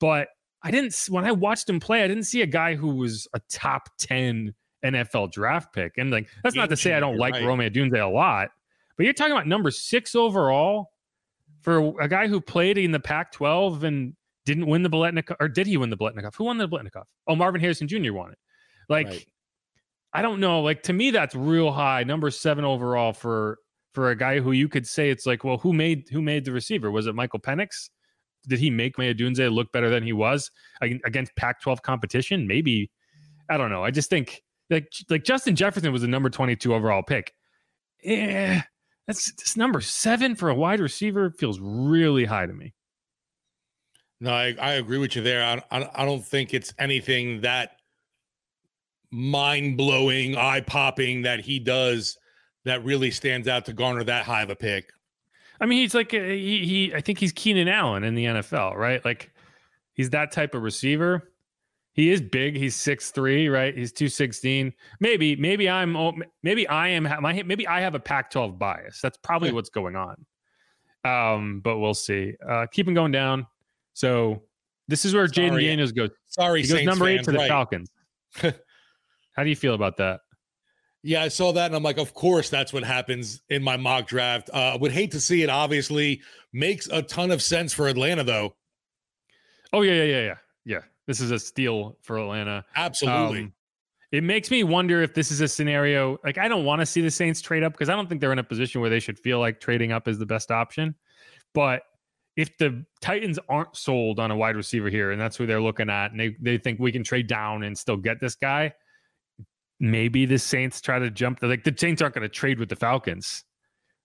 [0.00, 0.28] But
[0.62, 3.40] I didn't, when I watched him play, I didn't see a guy who was a
[3.50, 5.98] top 10 NFL draft pick.
[5.98, 7.44] And like that's not to say I don't like right.
[7.44, 8.48] Rome Odunze a lot,
[8.96, 10.90] but you're talking about number six overall
[11.60, 14.14] for a guy who played in the Pac-12 and
[14.44, 16.34] didn't win the Biletnikoff, or did he win the Biletnikoff?
[16.36, 17.04] Who won the Biletnikoff?
[17.28, 18.12] Oh, Marvin Harrison Jr.
[18.12, 18.38] won it.
[18.88, 19.26] Like, right.
[20.12, 20.60] I don't know.
[20.60, 23.58] Like to me, that's real high, number seven overall for
[23.92, 26.52] for a guy who you could say it's like, well, who made who made the
[26.52, 26.90] receiver?
[26.90, 27.88] Was it Michael Penix?
[28.48, 32.48] Did he make May Odunze look better than he was against Pac-12 competition?
[32.48, 32.90] Maybe.
[33.48, 33.84] I don't know.
[33.84, 37.32] I just think like like Justin Jefferson was a number 22 overall pick.
[38.02, 38.62] Yeah,
[39.06, 42.74] that's, that's number seven for a wide receiver feels really high to me.
[44.20, 45.44] No, I, I agree with you there.
[45.44, 47.72] I, I, I don't think it's anything that
[49.10, 52.16] mind blowing, eye popping that he does
[52.64, 54.90] that really stands out to garner that high of a pick.
[55.60, 56.94] I mean, he's like uh, he he.
[56.94, 59.04] I think he's Keenan Allen in the NFL, right?
[59.04, 59.32] Like
[59.94, 61.31] he's that type of receiver.
[61.94, 62.56] He is big.
[62.56, 63.76] He's six three, right?
[63.76, 64.72] He's 216.
[65.00, 69.00] Maybe, maybe I'm maybe I am my maybe I have a Pac-12 bias.
[69.02, 70.24] That's probably what's going on.
[71.04, 72.34] Um, but we'll see.
[72.48, 73.46] Uh keeping going down.
[73.92, 74.42] So
[74.88, 76.10] this is where Jayden Daniels goes.
[76.28, 77.48] Sorry, he goes Saints number eight to the right.
[77.48, 77.90] Falcons.
[78.36, 80.20] How do you feel about that?
[81.02, 84.06] Yeah, I saw that and I'm like, of course, that's what happens in my mock
[84.06, 84.50] draft.
[84.52, 85.50] Uh, would hate to see it.
[85.50, 86.20] Obviously,
[86.52, 88.54] makes a ton of sense for Atlanta, though.
[89.72, 90.80] Oh yeah, yeah, yeah, yeah, yeah.
[91.06, 92.64] This is a steal for Atlanta.
[92.76, 93.42] Absolutely.
[93.42, 93.52] Um,
[94.12, 97.00] it makes me wonder if this is a scenario like I don't want to see
[97.00, 99.18] the Saints trade up because I don't think they're in a position where they should
[99.18, 100.94] feel like trading up is the best option.
[101.54, 101.82] But
[102.36, 105.90] if the Titans aren't sold on a wide receiver here and that's who they're looking
[105.90, 108.72] at and they, they think we can trade down and still get this guy,
[109.80, 111.40] maybe the Saints try to jump.
[111.40, 113.44] The, like the Saints aren't going to trade with the Falcons,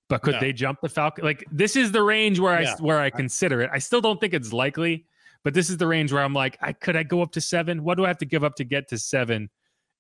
[0.10, 1.24] but could they jump the Falcon?
[1.24, 3.70] Like this is the range where I where I consider it.
[3.74, 5.06] I still don't think it's likely,
[5.44, 7.84] but this is the range where I'm like, I could I go up to seven?
[7.84, 9.50] What do I have to give up to get to seven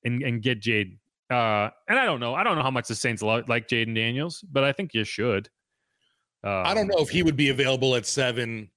[0.03, 0.97] and and get Jade?
[1.29, 2.35] Uh, and I don't know.
[2.35, 5.49] I don't know how much the Saints like Jayden Daniels, but I think you should.
[6.43, 8.69] Uh, I don't know if he would be available at seven.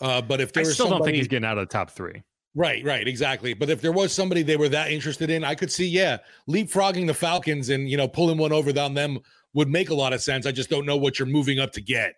[0.00, 1.90] Uh, but if I there was still don't think he's getting out of the top
[1.90, 2.22] three.
[2.54, 3.54] right, right, exactly.
[3.54, 6.18] But if there was somebody they were that interested in, I could see, yeah,
[6.48, 9.18] leapfrogging the Falcons and you know pulling one over on them
[9.54, 10.44] would make a lot of sense.
[10.46, 12.14] I just don't know what you're moving up to get.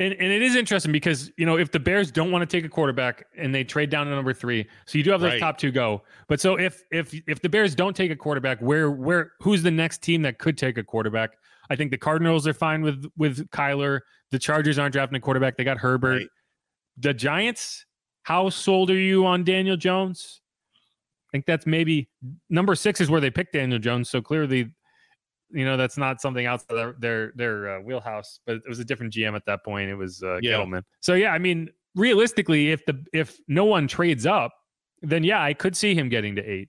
[0.00, 2.64] And and it is interesting because you know if the Bears don't want to take
[2.64, 5.40] a quarterback and they trade down to number three, so you do have those Right.
[5.40, 6.02] top two go.
[6.26, 9.70] But so if if if the Bears don't take a quarterback, where where who's the
[9.70, 11.30] next team that could take a quarterback?
[11.70, 14.00] I think the Cardinals are fine with with Kyler.
[14.32, 15.56] The Chargers aren't drafting a quarterback.
[15.56, 16.18] They got Herbert.
[16.18, 16.28] Right.
[16.98, 17.86] The Giants.
[18.24, 20.40] How sold are you on Daniel Jones?
[21.28, 22.08] I think that's maybe
[22.48, 24.08] number six is where they picked Daniel Jones.
[24.08, 24.72] So clearly,
[25.50, 28.40] you know that's not something outside their their, their uh, wheelhouse.
[28.46, 29.90] But it was a different GM at that point.
[29.90, 30.58] It was uh, Yeah.
[30.58, 30.82] Gettleman.
[31.00, 34.52] So yeah, I mean, realistically, if the if no one trades up,
[35.02, 36.68] then yeah, I could see him getting to eight.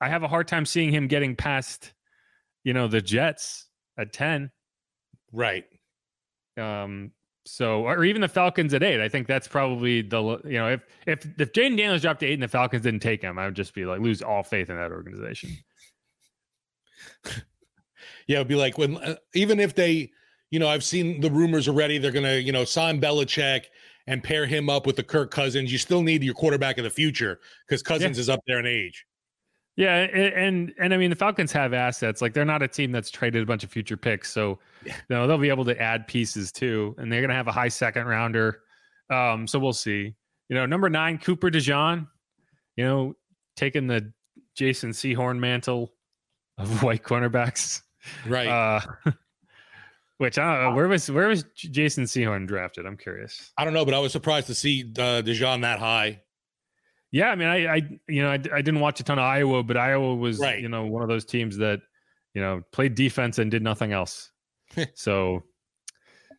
[0.00, 1.92] I have a hard time seeing him getting past,
[2.64, 4.50] you know, the Jets at ten.
[5.32, 5.64] Right.
[6.58, 7.12] Um,
[7.44, 9.00] so or even the Falcons at eight.
[9.00, 12.34] I think that's probably the you know if if if Jayden Daniels dropped to eight
[12.34, 14.76] and the Falcons didn't take him, I would just be like lose all faith in
[14.76, 15.50] that organization.
[18.28, 20.10] Yeah, it'd be like when uh, even if they,
[20.50, 21.98] you know, I've seen the rumors already.
[21.98, 23.64] They're gonna, you know, sign Belichick
[24.06, 25.72] and pair him up with the Kirk Cousins.
[25.72, 29.04] You still need your quarterback of the future because Cousins is up there in age.
[29.76, 32.22] Yeah, and, and and I mean the Falcons have assets.
[32.22, 34.94] Like they're not a team that's traded a bunch of future picks, so Yeah.
[35.08, 37.68] you know they'll be able to add pieces too, and they're gonna have a high
[37.68, 38.60] second rounder.
[39.10, 40.14] Um, so we'll see.
[40.48, 42.06] You know, number nine, Cooper DeJean.
[42.76, 43.14] You know,
[43.56, 44.12] taking the
[44.54, 45.92] Jason Sehorn mantle
[46.62, 47.82] of white cornerbacks.
[48.26, 48.48] Right.
[48.48, 48.80] Uh,
[50.18, 50.76] which I don't know.
[50.76, 52.86] Where was where was Jason Sehorn drafted?
[52.86, 53.52] I'm curious.
[53.58, 56.20] I don't know, but I was surprised to see uh, DeJean that high.
[57.10, 59.62] Yeah, I mean, I, I you know, I, I didn't watch a ton of Iowa,
[59.62, 60.60] but Iowa was, Right.
[60.60, 61.80] you know, one of those teams that,
[62.34, 64.30] you know, played defense and did nothing else.
[64.94, 65.42] so,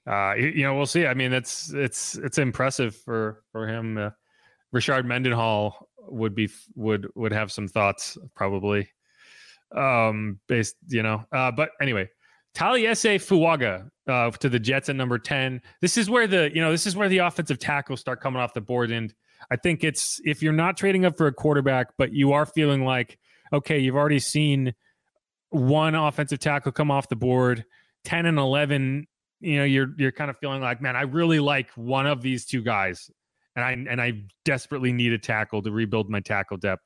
[0.09, 1.05] uh, you, know, we'll see.
[1.05, 3.97] I mean, it's it's it's impressive for for him.
[3.97, 4.09] Uh,
[4.73, 8.89] Rashard Mendenhall would be would would have some thoughts probably,
[9.75, 11.25] um, based, you know.
[11.31, 12.09] Uh, but anyway,
[12.55, 15.61] Taliese Fuaga uh, to the Jets at number ten.
[15.81, 18.53] This is where the you know this is where the offensive tackles start coming off
[18.53, 19.13] the board and.
[19.51, 22.85] I think it's if you're not trading up for a quarterback, but you are feeling
[22.85, 23.19] like,
[23.51, 24.73] okay, you've already seen
[25.49, 27.65] one offensive tackle come off the board,
[28.05, 29.05] 10 and 11,
[29.39, 32.45] you know, you're you're kind of feeling like, man, I really like one of these
[32.45, 33.11] two guys.
[33.55, 36.81] And I and I desperately need a tackle to rebuild my tackle depth.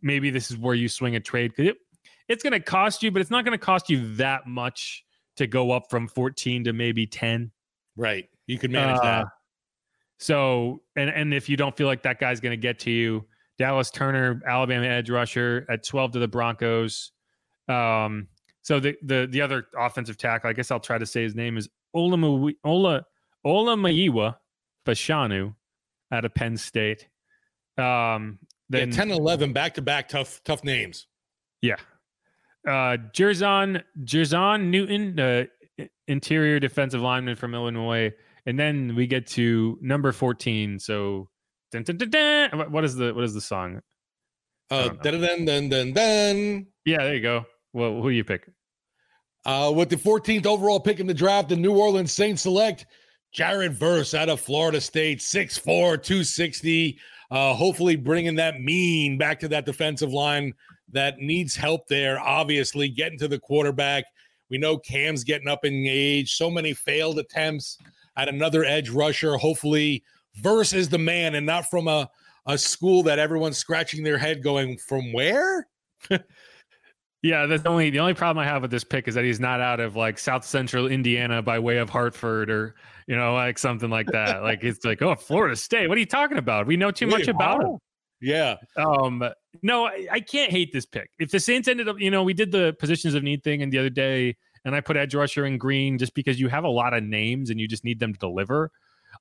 [0.00, 1.76] Maybe this is where you swing a trade because it,
[2.30, 5.04] it's going to cost you, but it's not going to cost you that much
[5.36, 7.50] to go up from 14 to maybe 10.
[7.96, 8.28] Right.
[8.46, 9.26] You could manage Uh, that.
[10.18, 13.26] So, and and if you don't feel like that guy's going to get to you,
[13.58, 17.12] Dallas Turner, Alabama edge rusher at 12 to the Broncos.
[17.68, 18.28] Um,
[18.62, 21.56] so the the the other offensive tackle, I guess I'll try to say his name
[21.56, 23.04] is Olamawi- Ola
[23.46, 24.36] Olamayiwa
[24.86, 25.54] Fashanu
[26.12, 27.08] out of Penn State.
[27.78, 31.06] Um, Yeah, then 10 and 11 back to back tough tough names.
[31.62, 31.76] yeah.
[32.66, 35.48] Uh Jer'Zhan Jer'Zhan Newton, the
[35.78, 38.12] i- interior defensive lineman from Illinois.
[38.46, 40.78] And then we get to number 14.
[40.78, 41.28] So
[41.72, 42.72] dun, dun, dun.
[42.72, 43.80] What- is the what is the song?
[44.70, 46.66] Uh dun dun dun dun.
[46.84, 47.44] Yeah, there you go.
[47.72, 48.48] Well, who do you pick?
[49.46, 52.84] Uh, with the 14th overall pick in the draft, the New Orleans Saints select
[53.32, 55.62] Jared Verse out of Florida State, 6'4,
[56.02, 56.98] 260.
[57.30, 60.52] Uh, hopefully, bringing that mean back to that defensive line
[60.92, 62.20] that needs help there.
[62.20, 64.04] Obviously, getting to the quarterback.
[64.48, 66.34] We know Cam's getting up in age.
[66.34, 67.78] So many failed attempts
[68.16, 69.36] at another edge rusher.
[69.36, 70.02] Hopefully,
[70.36, 72.08] Verse is the man and not from a,
[72.46, 75.66] a school that everyone's scratching their head going, from where?
[77.22, 79.40] Yeah, that's the only the only problem I have with this pick is that he's
[79.40, 82.74] not out of like South Central Indiana by way of Hartford or
[83.06, 84.42] you know like something like that.
[84.42, 85.86] like it's like oh Florida State.
[85.88, 86.66] What are you talking about?
[86.66, 87.78] We know too much Wait, about him.
[88.22, 88.56] Yeah.
[88.76, 89.22] Um,
[89.62, 91.10] no, I, I can't hate this pick.
[91.18, 93.72] If the Saints ended up, you know, we did the positions of need thing and
[93.72, 96.68] the other day, and I put edge rusher in green just because you have a
[96.68, 98.70] lot of names and you just need them to deliver.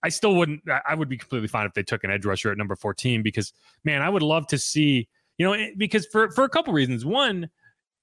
[0.03, 0.61] I still wouldn't.
[0.87, 3.53] I- would be completely fine if they took an edge rusher at number fourteen because,
[3.83, 5.07] man, I would love to see,
[5.37, 7.05] you know, because for for a couple reasons.
[7.05, 7.49] One,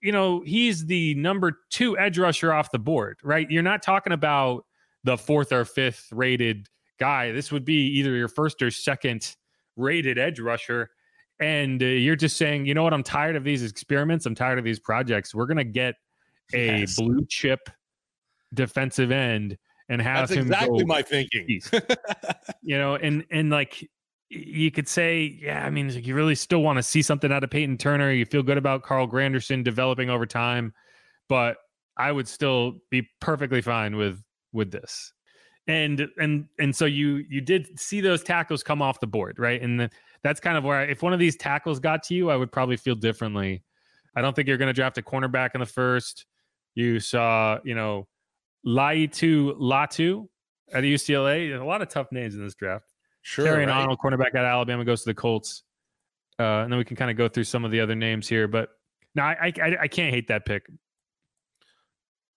[0.03, 3.51] you know, he's the number two edge rusher off the board, right?
[3.51, 4.65] You're not talking about
[5.05, 6.67] the fourth or fifth rated
[6.99, 7.33] guy.
[7.33, 9.37] This would be either your first or second
[9.77, 10.91] rated edge rusher.
[11.41, 12.95] And uh, you're just saying, you know what?
[12.95, 14.27] I'm tired of these experiments.
[14.27, 15.35] I'm tired of these projects.
[15.35, 15.95] We're gonna get
[16.55, 16.97] a Yes.
[16.97, 17.69] blue chip
[18.55, 19.59] defensive end
[19.89, 21.61] and have That's him exactly my thinking.
[22.63, 23.89] you know, and and like
[24.29, 27.51] you could say, yeah, I mean, you really still want to see something out of
[27.51, 28.11] Peyton Turner.
[28.11, 30.75] You feel good about Carl Granderson developing over time,
[31.29, 31.59] but
[31.97, 34.23] I would still be perfectly fine with
[34.53, 35.13] with this.
[35.69, 39.61] And and and so you you did see those tackles come off the board, right?
[39.61, 39.91] And the,
[40.27, 42.51] that's kind of where I, if one of these tackles got to you, I would
[42.51, 43.63] probably feel differently.
[44.17, 46.27] I don't think you're going to draft a cornerback in the first.
[46.75, 48.09] You saw, you know,
[48.67, 50.27] Laiatu Latu
[50.73, 51.49] at UCLA.
[51.49, 52.85] There's a lot of tough names in this draft.
[53.23, 53.45] Sure.
[53.45, 53.69] Terry right?
[53.69, 55.63] Arnold, cornerback at Alabama, goes to the Colts.
[56.41, 58.49] Uh, and then we can kind of go through some of the other names here.
[58.49, 58.71] But
[59.15, 60.67] no, I, I I can't hate that pick.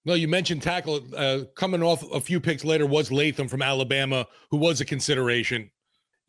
[0.06, 1.02] No, you mentioned tackle.
[1.16, 5.72] Uh, coming off a few picks later was Latham from Alabama, who was a consideration.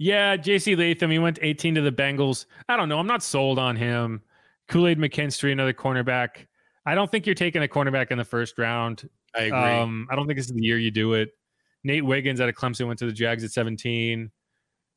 [0.02, 2.46] Yeah, JC Latham, he went 18 to the Bengals.
[2.70, 2.98] I don't know.
[2.98, 4.22] I'm not sold on him.
[4.66, 6.46] Kool Aid McKinstry, another cornerback.
[6.86, 9.06] I don't think you're taking a cornerback in the first round.
[9.34, 9.58] I agree.
[9.58, 11.28] Um, I don't think this is the year you do it.
[11.84, 14.30] Nate Wiggins out of Clemson went to the Jags at 17.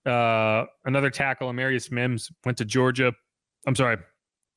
[0.06, 3.12] Uh, another tackle, Amarius Mims, went to Georgia.
[3.68, 3.98] I'm sorry,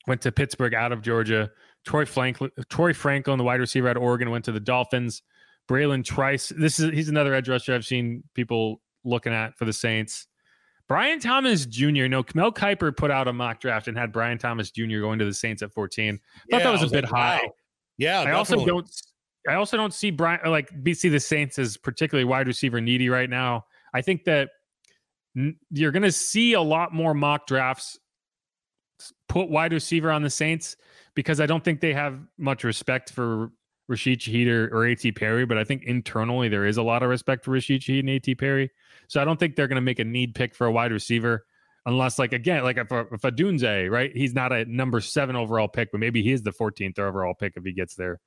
[0.06, 1.50] went to Pittsburgh out of Georgia.
[1.84, 5.22] Troy Franklin, Troy Franklin, the wide receiver out of Oregon, went to the Dolphins.
[5.68, 9.72] Bralen Trice, this is he's another edge rusher I've seen people looking at for the
[9.72, 10.28] Saints.
[10.88, 12.06] Brian Thomas Jr.
[12.06, 15.00] No, Mel Kiper put out a mock draft and had Brian Thomas Jr.
[15.00, 16.16] going to the Saints at 14.
[16.16, 17.40] Thought Yeah, that was I a bit like, high.
[17.44, 17.52] wow.
[17.98, 18.88] Yeah, I also don't.
[19.48, 23.30] I also don't see Brian like see the Saints as particularly wide receiver needy right
[23.30, 23.64] now.
[23.94, 24.50] I think that
[25.36, 27.98] n- you're going to see a lot more mock drafts
[29.28, 30.76] put wide receiver on the Saints
[31.14, 33.50] because I don't think they have much respect for
[33.88, 35.12] Rashid Shaheed or, A.T.
[35.12, 38.10] Perry, but I think internally there is a lot of respect for Rashid Shaheed and
[38.10, 38.34] A.T.
[38.34, 38.70] Perry.
[39.08, 41.46] So I don't think they're going to make a need pick for a wide receiver
[41.86, 44.10] unless, like again, like if if Dunze, right?
[44.14, 47.52] He's not a number seven overall pick, but maybe he is the 14th overall pick
[47.56, 48.20] if he gets there.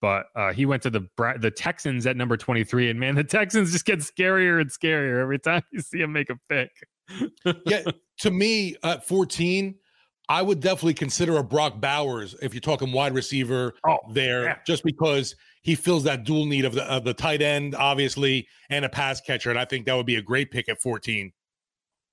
[0.00, 3.72] But uh, he went to the the Texans at number 23, and man, the Texans
[3.72, 6.70] just get scarier and scarier every time you see him make a pick.
[7.66, 7.82] yeah,
[8.20, 9.74] to me, at 14,
[10.28, 14.56] I would definitely consider a Brock Bowers if you're talking wide receiver Oh, there, yeah.
[14.66, 18.84] just because he fills that dual need of the of the tight end, obviously, and
[18.84, 19.50] a pass catcher.
[19.50, 21.32] And I think that would be a great pick at 14.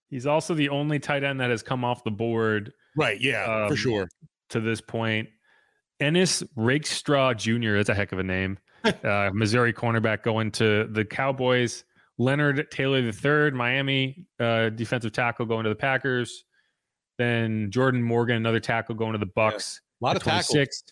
[0.09, 3.20] He's also the only tight end that has come off the board Right.
[3.22, 4.09] Yeah, for Um, sure.
[4.49, 5.30] to this point.
[6.01, 7.76] Ennis Rakestraw Jr.
[7.76, 8.57] That's a heck of a name.
[8.84, 11.86] uh, Missouri cornerback going to the Cowboys.
[12.18, 16.43] Leonard Taylor III, Miami uh, defensive tackle going to the Packers.
[17.22, 19.80] Then Jordan Morgan, another tackle going to the Bucks.
[20.01, 20.84] A lot of tackles.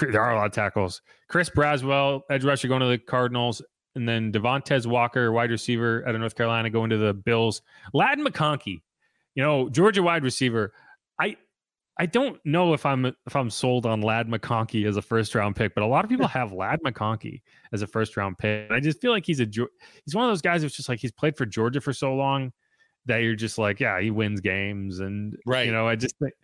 [0.00, 1.00] There are a lot of tackles.
[1.28, 3.62] Chris Braswell, edge rusher, going to the Cardinals.
[3.94, 7.62] And then Devontez Walker, wide receiver out of North Carolina, going to the Bills.
[7.92, 8.80] Ladd McConkey,
[9.36, 10.72] you know, Georgia wide receiver.
[11.20, 11.36] I
[11.98, 15.54] I don't know if I'm if I'm sold on Ladd McConkey as a first round
[15.54, 17.42] pick, but a lot of people have Ladd McConkey
[17.72, 18.66] as a first round pick.
[18.68, 20.98] And I just feel like he's a he's one of those guys that's just like
[20.98, 22.52] he's played for Georgia for so long
[23.06, 25.66] that you're just like, yeah, he wins games, and Right.
[25.66, 26.34] you know, I just think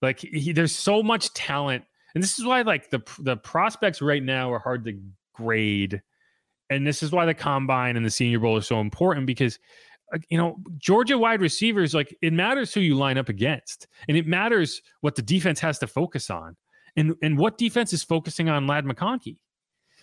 [0.00, 1.84] like he, there's so much talent,
[2.14, 5.00] and this is why like the the prospects right now are hard to
[5.32, 6.02] grade,
[6.70, 9.58] and this is why the combine and the Senior Bowl is so important because
[10.12, 14.16] uh, you know Georgia wide receivers like it matters who you line up against, and
[14.16, 16.56] it matters what the defense has to focus on,
[16.96, 19.36] and and what defense is focusing on Ladd McConkey.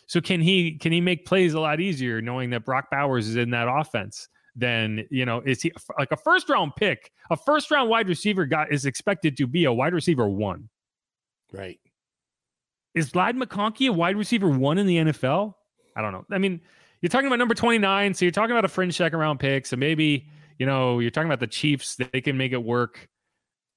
[0.07, 3.35] So can he can he make plays a lot easier knowing that Brock Bowers is
[3.35, 4.27] in that offense?
[4.59, 7.11] Then you know is he like a first round pick?
[7.31, 10.69] A first round wide receiver guy is expected to be a wide receiver one.
[11.51, 11.79] Right.
[12.95, 15.53] Is Vlad McConkey a wide receiver one in the NFL?
[15.95, 16.25] I don't know.
[16.31, 16.59] I mean,
[17.01, 19.65] you're talking about number 29, so you're talking about a fringe second round pick.
[19.65, 23.07] So maybe, you know, you're talking about the Chiefs, they can make it work.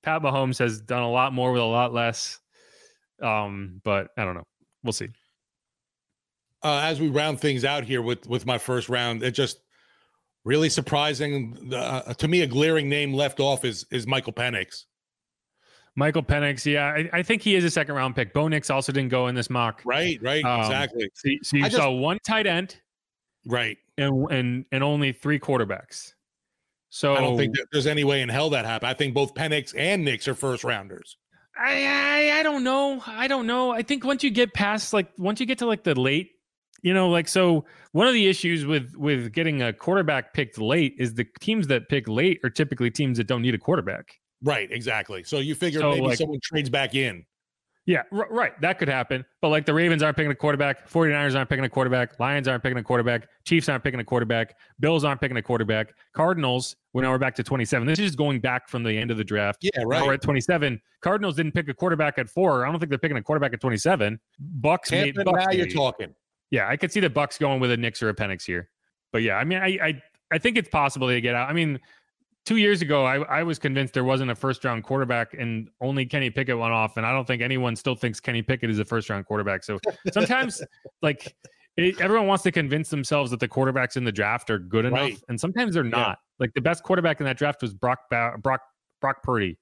[0.03, 2.41] Pat Mahomes has done a lot more with a lot less.
[3.23, 4.47] Um, but I don't know.
[4.83, 5.09] We'll see.
[6.63, 9.59] uh, as we round things out here with with my first round, it just
[10.45, 12.43] really surprising uh, to me.
[12.43, 14.85] A glaring name left off is is Michael Penix.
[15.95, 18.33] Michael Penix, yeah, I, I think he is a second round pick.
[18.33, 19.83] Bo Nix also didn't go in this mock.
[19.85, 22.77] Right, right, Um, exactly, So, you- so you I just- saw one tight end
[23.47, 23.77] right.
[23.99, 26.15] and and and only three quarterbacks.
[26.89, 28.89] So I don't think that there's any way in hell that happened.
[28.91, 31.17] I think both Penix and Nix are first rounders.
[31.59, 33.03] I, I I don't know.
[33.07, 33.71] I don't know.
[33.71, 36.31] I think once you get past like once you get to like the late,
[36.83, 40.95] you know, like so one of the issues with with getting a quarterback picked late
[40.99, 44.19] is the teams that pick late are typically teams that don't need a quarterback.
[44.43, 45.23] Right, exactly.
[45.23, 47.25] So you figure So, maybe like- someone trades back in.
[47.85, 48.53] Yeah, r- right.
[48.61, 49.25] That could happen.
[49.41, 52.63] But like the Ravens aren't picking a quarterback, 49ers aren't picking a quarterback, Lions aren't
[52.63, 57.03] picking a quarterback, Chiefs aren't picking a quarterback, Bills aren't picking a quarterback, Cardinals, well,
[57.03, 57.85] now we're back to 27.
[57.89, 59.59] This is just going back from the end of the draft.
[59.63, 60.07] Yeah, Now right.
[60.07, 60.81] we're at 27.
[61.01, 62.65] Cardinals didn't pick a quarterback at four.
[62.65, 64.21] I don't think they're picking a quarterback at 27.
[64.39, 66.15] Bucks made Tampa, Bucks now you're talking.
[66.53, 68.69] Yeah, I could see the Bucks going with a Nix or a Penix here.
[69.13, 71.49] But yeah, I mean, I I, I think it's possible they get out.
[71.51, 71.81] I mean,
[72.45, 76.07] two years ago, I, I was convinced there wasn't a first round quarterback, and only
[76.07, 76.97] Kenny Pickett went off.
[76.99, 79.65] And I don't think anyone still thinks Kenny Pickett is a first round quarterback.
[79.65, 79.79] So
[80.13, 80.63] sometimes,
[81.03, 81.35] like,
[81.79, 85.01] it, everyone wants to convince themselves that the quarterbacks in the draft are good enough,
[85.01, 85.19] Right.
[85.29, 85.91] and sometimes they're Yeah.
[85.91, 86.19] not.
[86.39, 88.61] Like the best quarterback in that draft was Brock ba- Brock
[89.01, 89.57] Brock Purdy.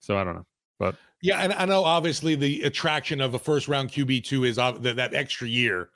[0.00, 0.46] So I don't know.
[0.80, 4.58] But yeah, and I know obviously the attraction of a first round QB two is
[4.58, 5.90] ob- that, that extra year,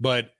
[0.00, 0.30] but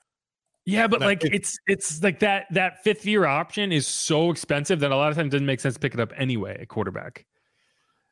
[0.66, 4.80] Yeah, but like fifth- it's it's like that that fifth year option is so expensive
[4.80, 6.68] that a lot of times it doesn't make sense to pick it up anyway at
[6.68, 7.24] quarterback.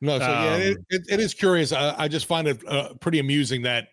[0.01, 0.19] no.
[0.19, 1.71] So yeah, it, Um, it, it is curious.
[1.71, 3.89] I, I just find it uh, pretty amusing that,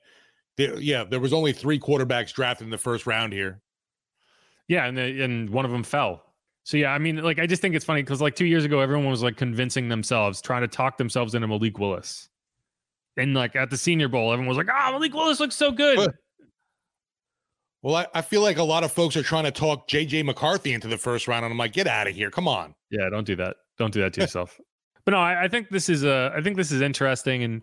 [0.56, 3.60] there, yeah, there was only three quarterbacks drafted in the first round here.
[4.68, 6.22] Yeah, and the, and one of them fell.
[6.62, 8.80] So yeah, I mean, like I just think it's funny because like two years ago,
[8.80, 12.30] everyone was like convincing themselves, trying to talk themselves into Malik Willis,
[13.18, 15.96] and like at the Senior Bowl, everyone was like, "Ah, Malik Willis looks so good."
[15.96, 16.14] But-
[17.84, 20.72] Well, I, I feel like a lot of folks are trying to talk JJ McCarthy
[20.72, 22.74] into the first round, and I'm like, get out of here, come on.
[22.88, 23.56] Yeah, don't do that.
[23.76, 24.58] Don't do that to yourself.
[25.04, 27.60] But no, I, I think this is uh, I think this is interesting, and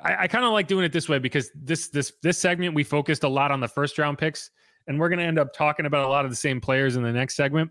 [0.00, 2.84] I, I kind of like doing it this way because this this this segment we
[2.84, 4.52] focused a lot on the first round picks,
[4.86, 7.12] and we're gonna end up talking about a lot of the same players in the
[7.12, 7.68] next segment.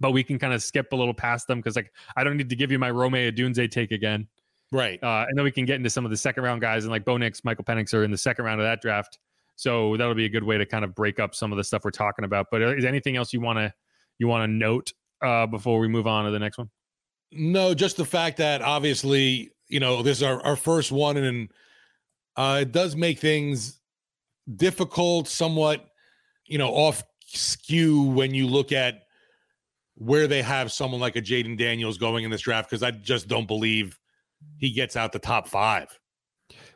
[0.00, 2.48] But we can kind of skip a little past them because like I don't need
[2.48, 4.26] to give you my Rome Odunze take again,
[4.72, 5.00] Right.
[5.00, 7.04] uh, and then we can get into some of the second round guys and like
[7.04, 9.20] Bo Nix, Michael Penix are in the second round of that draft.
[9.62, 11.84] So that'll be a good way to kind of break up some of the stuff
[11.84, 12.46] we're talking about.
[12.50, 13.72] But uh, is anything else you want to
[14.18, 14.92] you want to note
[15.24, 16.68] uh, before we move on to the next one?
[17.30, 21.48] No, just the fact that obviously, you know, this is our, our first one, and
[22.36, 23.80] uh, it does make things
[24.56, 25.86] difficult, somewhat,
[26.44, 29.04] you know, off skew when you look at
[29.94, 33.28] where they have someone like a Jayden Daniels going in this draft, because I just
[33.28, 33.96] don't believe
[34.58, 35.86] he gets out the top five.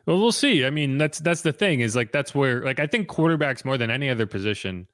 [0.07, 0.65] Well, we'll see.
[0.65, 3.77] I mean, that's that's the thing is like that's where like I think quarterbacks more
[3.77, 4.87] than any other position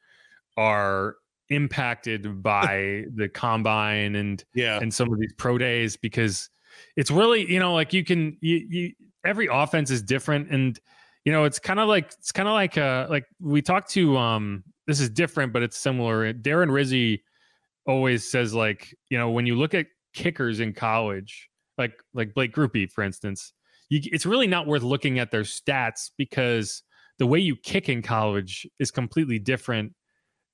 [0.57, 1.15] are
[1.49, 4.79] impacted by the combine and Yeah.
[4.81, 6.49] and some of these pro days because
[6.97, 8.91] it's really you know like you can you, you
[9.23, 10.79] every offense is different and
[11.25, 14.17] you know it's kind of like it's kind of like uh like we talked to
[14.17, 17.23] um this is different but it's similar darren rizzi
[17.85, 19.85] always says like you know when you look at
[20.15, 23.53] kickers in college like like blake grupe for instance
[23.93, 26.83] you, it's really not worth looking at their stats because
[27.19, 29.93] the way you kick in college is completely different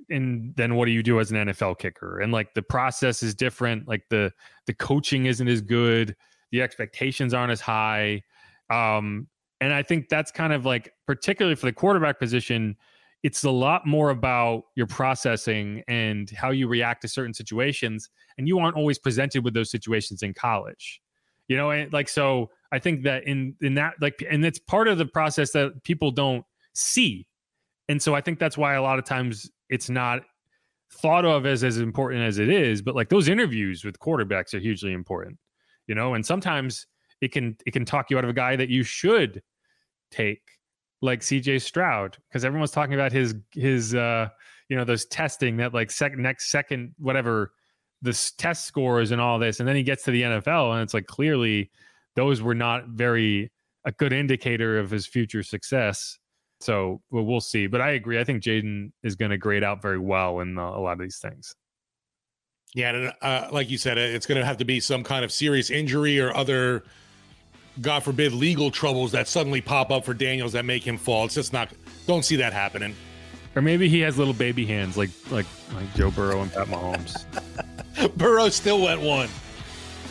[0.09, 2.19] in than what do you do as an NFL kicker.
[2.19, 4.31] And like the process is different like the
[4.65, 6.15] the coaching isn't as good
[6.51, 8.23] the expectations aren't as high
[8.71, 9.27] um
[9.61, 12.75] and I think that's kind of like particularly for the quarterback position
[13.21, 18.47] it's a lot more about your processing and how you react to certain situations and
[18.47, 21.01] you aren't always presented with those situations in college.
[21.47, 24.87] You know and like so i think that in in that like and it's part
[24.87, 27.25] of the process that people don't see.
[27.87, 30.21] And so i think that's why a lot of times it's not
[30.91, 34.59] thought of as as important as it is but like those interviews with quarterbacks are
[34.59, 35.37] hugely important
[35.89, 36.13] you know?
[36.13, 36.85] And sometimes
[37.19, 39.41] it can it can talk you out of a guy that you should
[40.11, 40.41] take
[41.01, 44.29] like CJ Stroud because everyone's talking about his his uh
[44.69, 47.51] you know those testing that like second next second whatever
[48.01, 50.93] the test scores and all this and then he gets to the NFL and it's
[50.93, 51.69] like clearly
[52.15, 53.51] those were not very
[53.85, 56.17] a good indicator of his future success
[56.59, 59.81] so well, we'll see but I agree I think Jayden is going to grade out
[59.81, 61.55] very well in uh, a lot of these things
[62.75, 65.31] Yeah, and, uh, like you said, it's going to have to be some kind of
[65.31, 66.83] serious injury or other,
[67.81, 71.25] God forbid, legal troubles that suddenly pop up for Daniels that make him fall.
[71.25, 71.71] It's just not.
[72.05, 72.93] Don't see that happening.
[73.55, 77.25] or maybe he has little baby hands like like like Joe Burrow and Pat Mahomes
[78.17, 79.29] Burrow still went one.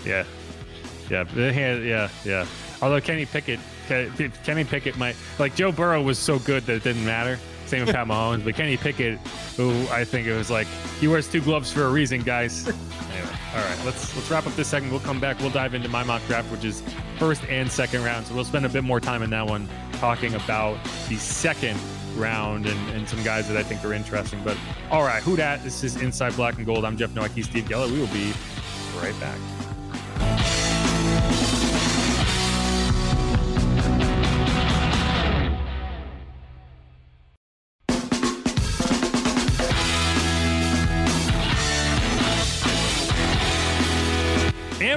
[0.04, 0.24] Yeah,
[1.10, 2.46] yeah, yeah, yeah.
[2.80, 7.04] Although Kenny Pickett, Kenny Pickett might like Joe Burrow was so good that it didn't
[7.04, 7.38] matter.
[7.66, 9.18] Same with Pat Mahomes, but Kenny Pickett,
[9.56, 10.66] who I think it was like
[11.00, 12.70] he wears two gloves for a reason, guys.
[13.10, 14.92] Anyway, all right, let's let's wrap up this segment.
[14.92, 15.40] We'll come back.
[15.40, 16.82] We'll dive into my mock draft, which is
[17.18, 18.26] first and second round.
[18.26, 20.78] So we'll spend a bit more time in that one talking about
[21.08, 21.80] the second
[22.14, 24.40] round and, and some guys that I think are interesting.
[24.44, 24.56] But
[24.90, 25.64] all right, who dat?
[25.64, 26.84] This is Inside Black and Gold.
[26.84, 27.90] I'm Jeff Nowacki, Steve Geller.
[27.90, 28.32] We will be
[29.00, 29.38] right back.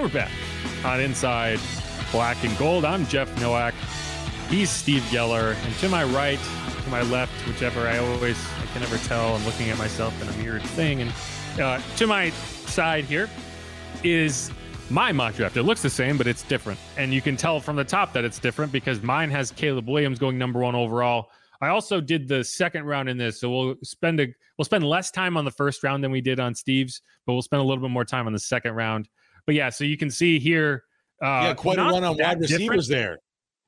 [0.02, 0.32] We're back
[0.84, 1.60] on Inside
[2.12, 2.86] Black and Gold.
[2.86, 3.76] I'm Jeff Nowak.
[4.50, 5.54] He's Steve Geller.
[5.64, 6.40] And to my right,
[6.84, 9.36] to my left, whichever I always, I can never tell.
[9.36, 11.04] I'm looking at myself in a mirrored thing.
[11.04, 11.14] And
[11.62, 13.30] uh, to my side here
[14.04, 14.50] is
[14.90, 15.56] my mock draft.
[15.56, 16.80] It looks the same, but it's different.
[16.98, 20.18] And you can tell from the top that it's different because mine has Caleb Williams
[20.18, 21.30] going number one overall.
[21.62, 25.12] I also did the second round in this, so we'll spend a we'll spend less
[25.12, 27.84] time on the first round than we did on Steve's, but we'll spend a little
[27.84, 29.08] bit more time on the second round.
[29.46, 30.84] But yeah, so you can see here.
[31.22, 33.20] Uh, yeah, quite a run on wide receivers there.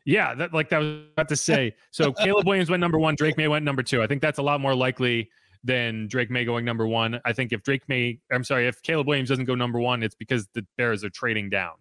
[0.06, 1.74] Yeah, that like that was about to say.
[1.92, 4.02] So Caleb Williams went number one, Drake Maye went number two.
[4.02, 5.30] I think that's a lot more likely
[5.64, 7.22] than Drake Maye going number one.
[7.24, 10.16] I think if Drake Maye, I'm sorry, if Caleb Williams doesn't go number one, it's
[10.16, 11.74] because the Bears are trading down,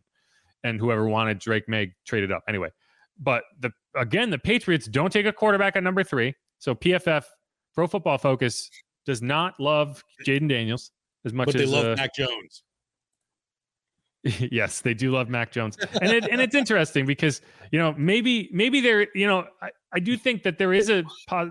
[0.65, 2.69] and whoever wanted Drake Maye traded up anyway.
[3.19, 6.35] But the again, the Patriots don't take a quarterback at number three.
[6.59, 7.25] So PFF,
[7.75, 8.71] Pro Football Focus,
[9.05, 10.93] does not love Jayden Daniels
[11.25, 12.63] as much but they as love uh, Mac Jones.
[14.51, 18.49] yes, they do love Mac Jones, and it, and it's interesting because you know maybe
[18.53, 21.05] maybe there you know I, I do think that there is a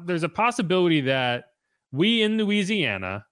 [0.06, 1.46] there's a possibility that
[1.92, 3.26] we in Louisiana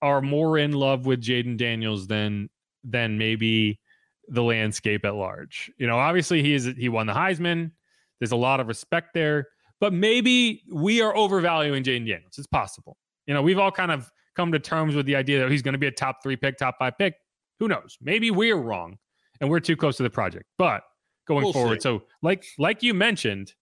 [0.00, 2.50] are more in love with Jayden Daniels than
[2.84, 3.80] than maybe
[4.28, 5.70] the landscape at large.
[5.78, 7.72] You know, obviously he is he won the Heisman.
[8.20, 9.48] There's a lot of respect there,
[9.80, 12.38] but maybe we are overvaluing Jayden Daniels.
[12.38, 12.96] It's possible.
[13.26, 15.72] You know, we've all kind of come to terms with the idea that he's going
[15.72, 17.14] to be a top three pick, top five pick.
[17.62, 17.96] Who knows?
[18.02, 18.98] Maybe we're wrong
[19.40, 20.46] and we're too close to the project.
[20.58, 20.82] But
[21.28, 21.84] going We'll forward, see.
[21.84, 23.54] so like like you mentioned,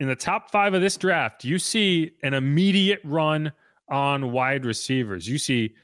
[0.00, 3.50] in the top five of this draft, you see an immediate run
[3.90, 5.26] on wide receivers.
[5.26, 5.74] You see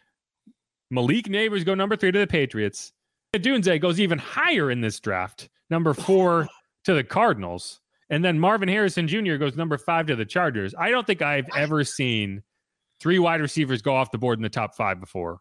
[0.91, 2.93] Malik Nabers go number three to the Patriots.
[3.35, 6.49] Dunze goes even higher in this draft, number four
[6.85, 7.81] to the Cardinals.
[8.11, 9.37] And then Marvin Harrison Jr.
[9.37, 10.75] goes number five to the Chargers.
[10.79, 12.43] I don't think I've ever seen
[13.01, 15.41] three wide receivers go off the board in the top five before.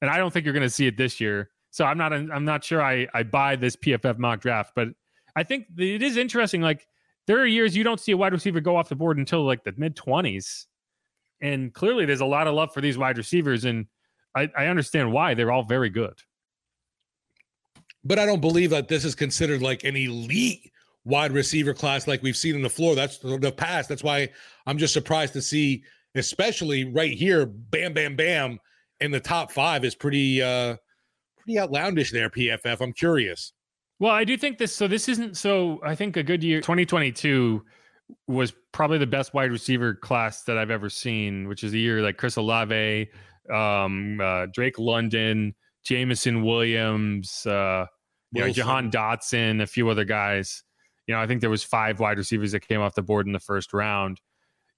[0.00, 1.50] And I don't think you're going to see it this year.
[1.70, 4.88] So I'm not I'm not sure I, I buy this PFF mock draft, but
[5.36, 6.60] I think it is interesting.
[6.60, 6.86] Like
[7.26, 9.62] there are years you don't see a wide receiver go off the board until like
[9.62, 10.66] the mid 20s.
[11.40, 13.64] And clearly there's a lot of love for these wide receivers.
[13.64, 13.86] And
[14.34, 15.34] I, I understand why.
[15.34, 16.14] They're all very good.
[18.04, 20.72] But I don't believe that this is considered like an elite
[21.04, 22.94] wide receiver class like we've seen in the floor.
[22.94, 23.88] That's the the past.
[23.88, 24.28] That's why
[24.66, 25.84] I'm just surprised to see,
[26.14, 28.58] especially right here, bam, bam, bam,
[29.00, 30.76] in the top five is pretty uh
[31.38, 32.80] pretty outlandish there, PFF.
[32.80, 33.52] I'm curious.
[33.98, 34.74] Well, I do think this.
[34.74, 35.36] So this isn't.
[35.36, 37.62] So I think a good year, 2022,
[38.26, 41.48] was probably the best wide receiver class that I've ever seen.
[41.48, 43.08] Which is a year like Chris Olave,
[43.52, 47.84] um, uh, Drake London, Jameson Williams, uh,
[48.32, 50.62] you know, Jahan Dotson, a few other guys.
[51.06, 53.32] You know, I think there was five wide receivers that came off the board in
[53.32, 54.20] the first round.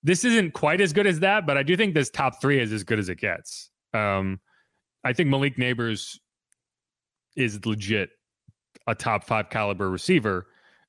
[0.02, 2.72] This isn't quite as good as that, but I do think this top three is
[2.72, 3.70] as good as it gets.
[3.95, 4.40] Um,
[5.05, 6.18] I think Malik Nabers
[7.36, 8.11] is legit
[8.86, 10.47] a top five caliber receiver.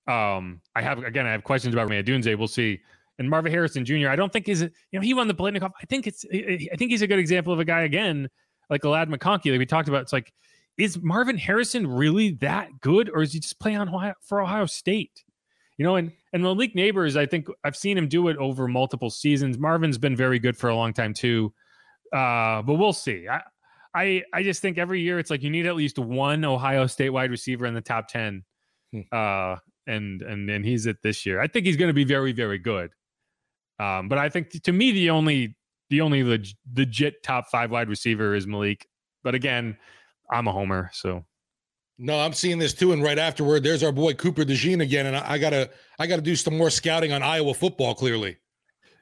[0.08, 2.38] Um, I have again, I have questions about Romeo Dunze.
[2.38, 2.80] We'll see.
[3.20, 4.10] And Marvin Harrison Jr.
[4.10, 5.72] I don't think is you know he won the Biletnikoff.
[5.82, 8.30] I think it's I think he's a good example of a guy again
[8.70, 10.02] like Alad McConkey like we talked about.
[10.02, 10.34] It's like
[10.78, 14.66] is Marvin Harrison really that good, or is he just playing on Ohio, for Ohio
[14.66, 15.24] State?
[15.78, 19.10] You know, and and Malik Nabers, I think I've seen him do it over multiple
[19.10, 19.58] seasons.
[19.58, 21.54] Marvin's been very good for a long time too,
[22.14, 23.28] uh, but we'll see.
[23.28, 23.42] I,
[23.96, 27.10] I I just think every year it's like you need at least one Ohio State
[27.10, 28.44] wide receiver in the top ten,
[28.92, 29.02] Hmm.
[29.12, 29.56] uh,
[29.88, 31.40] and and and he's it this year.
[31.42, 32.92] I think he's going to be very very good.
[33.80, 35.56] Um, but I think to me the only
[35.90, 38.88] the only leg- legit top five wide receiver is Malik.
[39.24, 39.78] But again,
[40.32, 41.26] I'm a homer, so
[41.98, 42.92] No, I'm seeing this too.
[42.94, 45.06] And right afterward, there's our boy Cooper DeJean again.
[45.06, 48.38] And I, I gotta I gotta do some more scouting on Iowa football, clearly.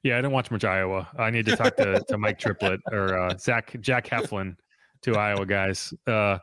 [0.03, 1.07] Yeah, I didn't watch much Iowa.
[1.17, 4.55] I need to talk to, to Mike Triplett or uh, Zach Jack Heflin,
[5.01, 5.93] two Iowa guys.
[6.07, 6.39] Uh,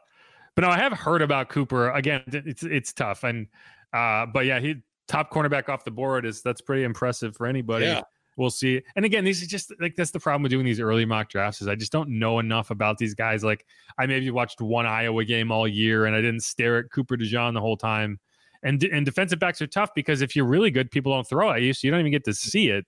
[0.54, 1.90] but no, I have heard about Cooper.
[1.90, 3.46] Again, it's it's tough, and
[3.92, 4.76] uh, but yeah, he
[5.08, 7.86] top cornerback off the board is that's pretty impressive for anybody.
[7.86, 8.02] Yeah.
[8.36, 8.80] We'll see.
[8.94, 11.60] And again, these are just like that's the problem with doing these early mock drafts
[11.60, 13.42] is I just don't know enough about these guys.
[13.42, 13.66] Like
[13.98, 17.54] I maybe watched one Iowa game all year and I didn't stare at Cooper DeJean
[17.54, 18.20] the whole time.
[18.62, 21.62] And and defensive backs are tough because if you're really good, people don't throw at
[21.62, 22.84] you, so you don't even get to see it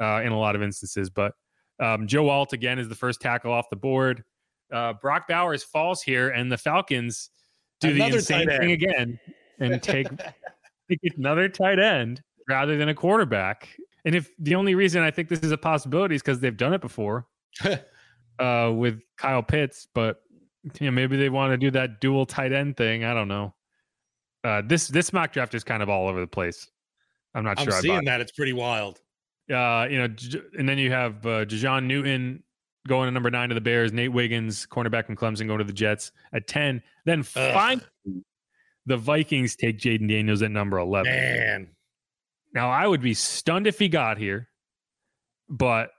[0.00, 1.10] uh, in a lot of instances.
[1.10, 1.32] But
[1.80, 4.22] um, Joe Alt again is the first tackle off the board.
[4.72, 7.30] Uh, Brock Bowers falls here, and the Falcons
[7.80, 9.18] do the Another insane thing again
[9.60, 10.08] and take
[10.88, 13.68] take another tight end rather than a quarterback.
[14.04, 16.74] And if the only reason I think this is a possibility is because they've done
[16.74, 17.26] it before
[18.38, 20.22] uh, with Kyle Pitts, but
[20.80, 23.04] you know maybe they want to do that dual tight end thing.
[23.04, 23.54] I don't know.
[24.42, 26.68] Uh, this this mock draft is kind of all over the place.
[27.34, 27.74] I'm not I'm sure.
[27.74, 28.20] I seeing that.
[28.20, 29.00] It's pretty wild.
[29.50, 30.14] Uh, you know,
[30.58, 32.42] and then you have uh, Jer'Zhan Newton
[32.86, 35.72] going to number nine to the Bears, Nate Wiggins, cornerback from Clemson, going to the
[35.72, 36.82] Jets at 10.
[37.04, 37.84] Then finally,
[38.86, 41.10] the Vikings take Jayden Daniels at number 11.
[41.10, 41.68] Man.
[42.54, 44.48] Now, I would be stunned if he got here,
[45.48, 45.90] but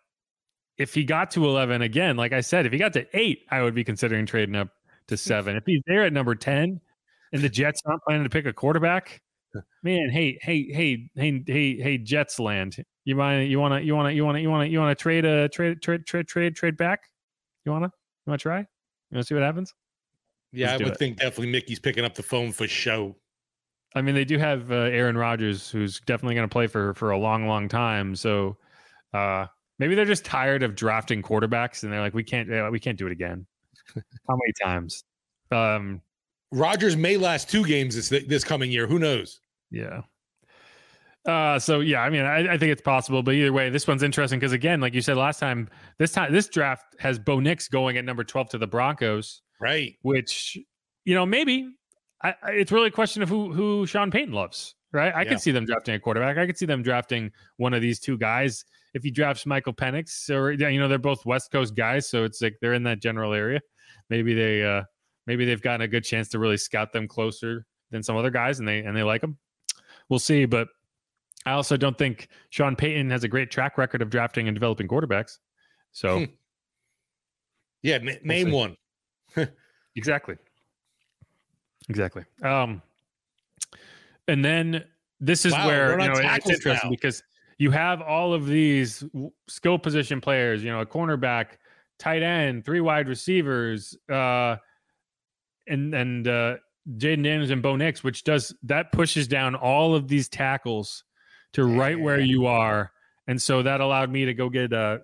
[0.78, 3.62] if he got to 11 again, like I said, if he got to eight, I
[3.62, 4.70] would be considering trading up
[5.08, 5.56] to seven.
[5.56, 6.80] If he's there at number 10
[7.34, 9.22] and the Jets aren't planning to pick a quarterback,
[9.84, 12.78] man, hey, hey, hey, hey, hey, hey, Jets land.
[13.06, 15.82] You mind you wanna you wanna you wanna you wanna you wanna trade a trade
[15.82, 17.01] trade trade trade trade back?
[17.64, 17.86] You wanna?
[17.86, 18.60] You wanna try?
[18.60, 18.66] You
[19.12, 19.74] wanna see what happens?
[20.51, 20.99] Yeah, Let's I would it.
[20.99, 23.16] think definitely Mickey's picking up the phone for show.
[23.93, 27.12] I mean, they do have uh, Aaron Rodgers, who's definitely going to play for for
[27.12, 28.16] a long, long time.
[28.16, 28.58] So
[29.14, 29.45] uh,
[29.80, 32.97] maybe they're just tired of drafting quarterbacks, and they're like, we can't, uh, we can't
[32.97, 33.45] do it again.
[33.95, 35.03] How many times?
[35.51, 36.01] Um,
[36.51, 38.88] Rodgers may last two games this this coming year.
[38.88, 39.41] Who knows?
[39.70, 40.01] yeah.
[41.26, 44.03] Uh, so yeah, I mean, I, I think it's possible, but either way, this one's
[44.03, 47.67] interesting because again, like you said last time, this time this draft has Bo Nix
[47.67, 49.95] going at number twelve to the Broncos, Right.
[50.03, 50.55] which
[51.03, 51.67] you know maybe
[52.23, 55.13] I, I, it's really a question of who who Sean Payton loves, right?
[55.15, 55.30] I Yeah.
[55.30, 56.38] could see them drafting a quarterback.
[56.38, 58.63] I could see them drafting one of these two guys.
[58.93, 62.39] If he drafts Michael Penix, or you know they're both West Coast guys, so it's
[62.41, 63.61] like they're in that general area.
[64.11, 64.84] Maybe they uh
[65.26, 68.59] maybe they've gotten a good chance to really scout them closer than some other guys,
[68.59, 69.39] and they and they like them.
[70.07, 70.67] We'll see, but
[71.46, 74.88] I also don't think Sean Payton has a great track record of drafting and developing
[74.88, 75.38] quarterbacks.
[75.91, 76.26] So Hmm.
[77.84, 78.00] Yeah.
[78.00, 78.76] na- name one.
[79.98, 80.36] Exactly.
[81.88, 82.26] Exactly.
[82.43, 82.82] Um,
[84.28, 84.84] and then
[85.22, 86.89] this is Wow, where you know it's interesting now.
[86.89, 87.24] because
[87.60, 89.06] you have all of these
[89.48, 90.64] skill position players.
[90.66, 91.60] You know, a cornerback,
[91.98, 94.58] tight end, three wide receivers, uh,
[95.68, 96.56] and and uh,
[96.98, 101.06] Jayden Daniels and Bo Nix, which does that pushes down all of these tackles
[101.56, 102.91] to right where you are,
[103.28, 104.99] and so that allowed me to go get uh,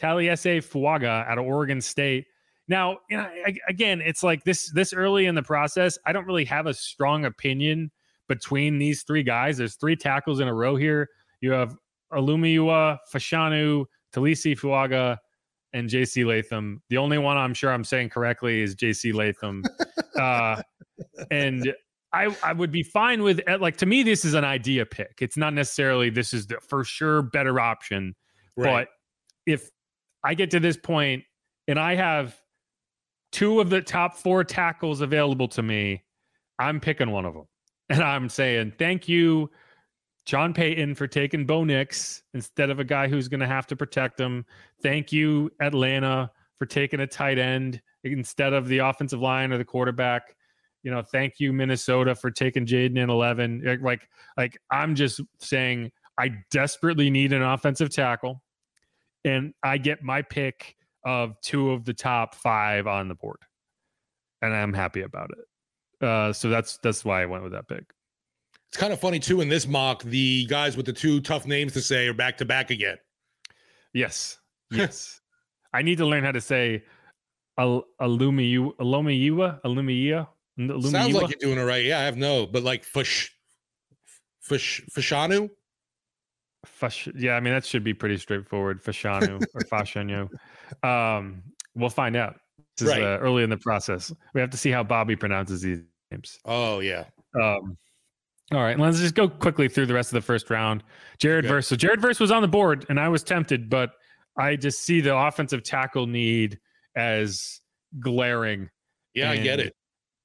[0.00, 2.26] Taliese Fuaga out of Oregon State.
[2.68, 5.98] Now, you know, a- again, it's like this this early in the process.
[6.06, 7.90] I don't really have a strong opinion
[8.28, 9.58] between these three guys.
[9.58, 11.08] There's three tackles in a row here.
[11.40, 11.76] You have
[12.12, 15.18] Alumiua, Fashanu, Taliese Fuaga,
[15.72, 16.82] and JC Latham.
[16.88, 19.64] The only one I'm sure I'm saying correctly is JC Latham.
[20.18, 20.62] uh,
[21.30, 21.74] and
[22.12, 25.18] I, I would be fine with eh, like to me this is an idea pick.
[25.20, 28.14] It's not necessarily this is the for sure better option.
[28.56, 28.86] Right.
[28.86, 28.88] But
[29.46, 29.70] if
[30.24, 31.24] I get to this point
[31.68, 32.36] and I have
[33.32, 36.02] two of the top four tackles available to me,
[36.58, 37.44] I'm picking one of them.
[37.90, 39.50] And I'm saying, thank you,
[40.24, 43.74] John Payton, for taking Bo Nix instead of a guy who's going to have to
[43.74, 44.46] protect him.
[44.80, 49.64] Thank you, Atlanta, for taking a tight end instead of the offensive line or the
[49.64, 50.36] quarterback.
[50.82, 53.80] You know, thank you, Minnesota, for taking Jayden in 11.
[53.82, 58.42] Like, like, I'm just saying, I desperately need an offensive tackle
[59.24, 63.38] and I get my pick of two of the top five on the board,
[64.42, 66.06] and I'm happy about it.
[66.06, 67.84] Uh, so that's that's why I went with that pick.
[68.68, 71.72] It's kind of funny too in this mock, the guys with the two tough names
[71.74, 72.96] to say are back to back again.
[73.92, 74.38] Yes,
[74.70, 75.20] yes.
[75.72, 76.84] I need to learn how to say
[77.58, 80.28] al- alumiu alumiua alumiua.
[80.68, 81.84] Sounds like you're doing it right.
[81.84, 83.30] Yeah, I have no, but like Fush
[84.40, 85.48] Fush Fashanu.
[86.66, 88.82] Fash- yeah, I mean that should be pretty straightforward.
[88.82, 90.28] Fashanu or Fashanu.
[90.84, 91.42] Um,
[91.74, 92.36] we'll find out.
[92.76, 93.02] This is Right.
[93.02, 94.12] uh, early in the process.
[94.34, 95.80] We have to see how Bobby pronounces these
[96.10, 96.38] names.
[96.44, 97.04] Oh yeah.
[97.40, 97.76] Um,
[98.52, 100.82] all right, let's just go quickly through the rest of the first round.
[101.18, 101.52] Jared Okay.
[101.54, 101.68] Verse.
[101.68, 103.92] So Jared Verse was on the board, and I was tempted, but
[104.36, 106.58] I just see the offensive tackle need
[106.96, 107.60] as
[108.00, 108.68] glaring.
[109.14, 109.74] Yeah, I get it.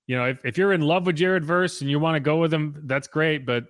[0.07, 2.37] You know, if, if you're in love with Jared Verse and you want to go
[2.37, 3.45] with him, that's great.
[3.45, 3.65] But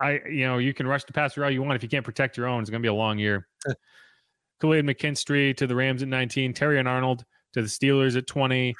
[0.00, 1.76] I, you know, you can rush the passer all you want.
[1.76, 3.46] If you can't protect your own, it's going to be a long year.
[4.60, 8.74] Kool Aid McKinstry to the Rams at 19, Terrion Arnold to the Steelers at 20,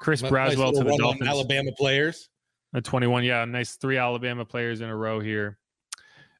[0.00, 1.28] Chris Nice- nice Braswell to the Dolphins.
[1.28, 2.28] Alabama players.
[2.74, 5.58] At 21, yeah, nice three Alabama players in a row here.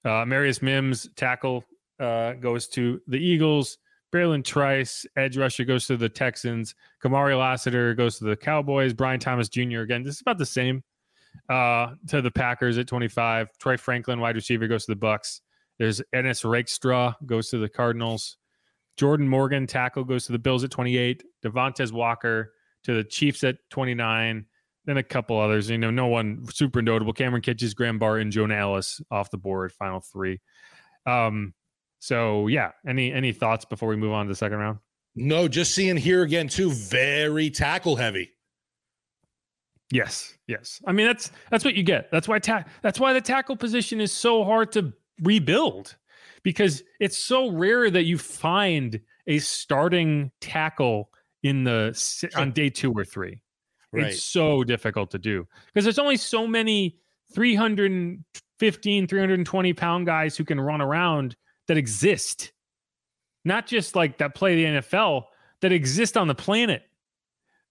[0.05, 1.65] Uh, Marius Mims, tackle,
[1.99, 3.79] uh, goes to the Eagles.
[4.13, 6.75] Bralen Trice, edge rusher, goes to the Texans.
[7.03, 8.95] Kamari Lassiter goes to the Cowboys.
[8.95, 9.81] Brian Thomas Jr.
[9.81, 10.83] again, this is about the same.
[11.49, 13.49] Uh, to the Packers at 25.
[13.59, 15.43] Troy Franklin, wide receiver, goes to the Bucks.
[15.79, 18.39] There's Ennis Rakestraw goes to the Cardinals.
[18.97, 21.23] Jordan Morgan, tackle, goes to the Bills at 28.
[21.45, 22.53] Devontez Walker
[22.85, 24.47] to the Chiefs at 29
[24.89, 25.69] then a couple others.
[25.69, 27.13] You know, no one super notable.
[27.13, 29.71] Kamren Kinchens, Graham Barton, Jonah Elliss off the board.
[29.73, 30.41] Final three.
[31.07, 31.53] Um.
[31.99, 32.73] So yeah.
[32.87, 34.79] Any any thoughts before we move on to the second round?
[35.15, 38.31] No, just seeing here again too, very tackle heavy.
[39.91, 40.37] Yes.
[40.47, 40.81] Yes.
[40.87, 42.11] I mean that's that's what you get.
[42.11, 44.93] That's why ta- that's why the tackle position is so hard to
[45.23, 45.97] rebuild
[46.43, 51.11] because it's so rare that you find a starting tackle
[51.43, 53.41] in the on day two or three.
[53.93, 54.07] Right.
[54.07, 56.99] It's so difficult to do because there's only so many
[57.35, 61.37] 315, 320 pound guys who can run around
[61.69, 62.53] that exist,
[63.45, 65.25] not just like that play the NFL,
[65.61, 66.83] that exist on the planet.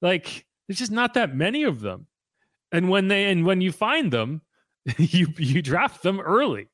[0.01, 2.07] Like there's just not that many of them.
[2.71, 4.41] And when they and when you find them,
[4.97, 6.69] you you draft them early.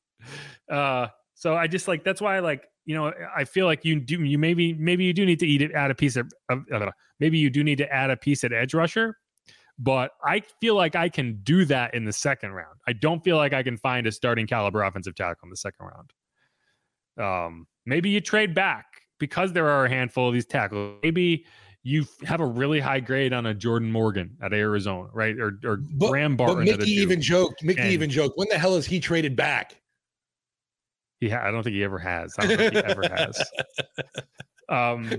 [0.70, 4.00] Uh so I just like that's why I like you know I feel like you
[4.00, 6.62] do you maybe maybe you do need to eat it add a piece of, of
[7.20, 9.16] maybe you do need to add a piece at edge rusher
[9.78, 12.78] but I feel like I can do that in the second round.
[12.86, 15.86] I don't feel like I can find a starting caliber offensive tackle in the second
[15.86, 16.12] round.
[17.18, 18.86] Um, maybe you trade back
[19.18, 20.98] because there are a handful of these tackles.
[21.02, 21.46] Maybe
[21.82, 25.38] you have a really high grade on a Jordan Morgan at Arizona, right?
[25.38, 26.64] Or or but, Graham Barton.
[26.64, 27.62] But Mickey even joked.
[27.62, 28.36] Mickey and even joked.
[28.36, 29.80] When the hell has he traded back?
[31.20, 32.34] He, ha- I don't think he ever has.
[32.38, 33.42] I don't think he ever has.
[34.68, 35.10] Um,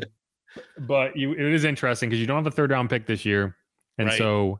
[0.87, 3.55] but you, it is interesting because you don't have a third round pick this year.
[3.97, 4.17] And right.
[4.17, 4.59] so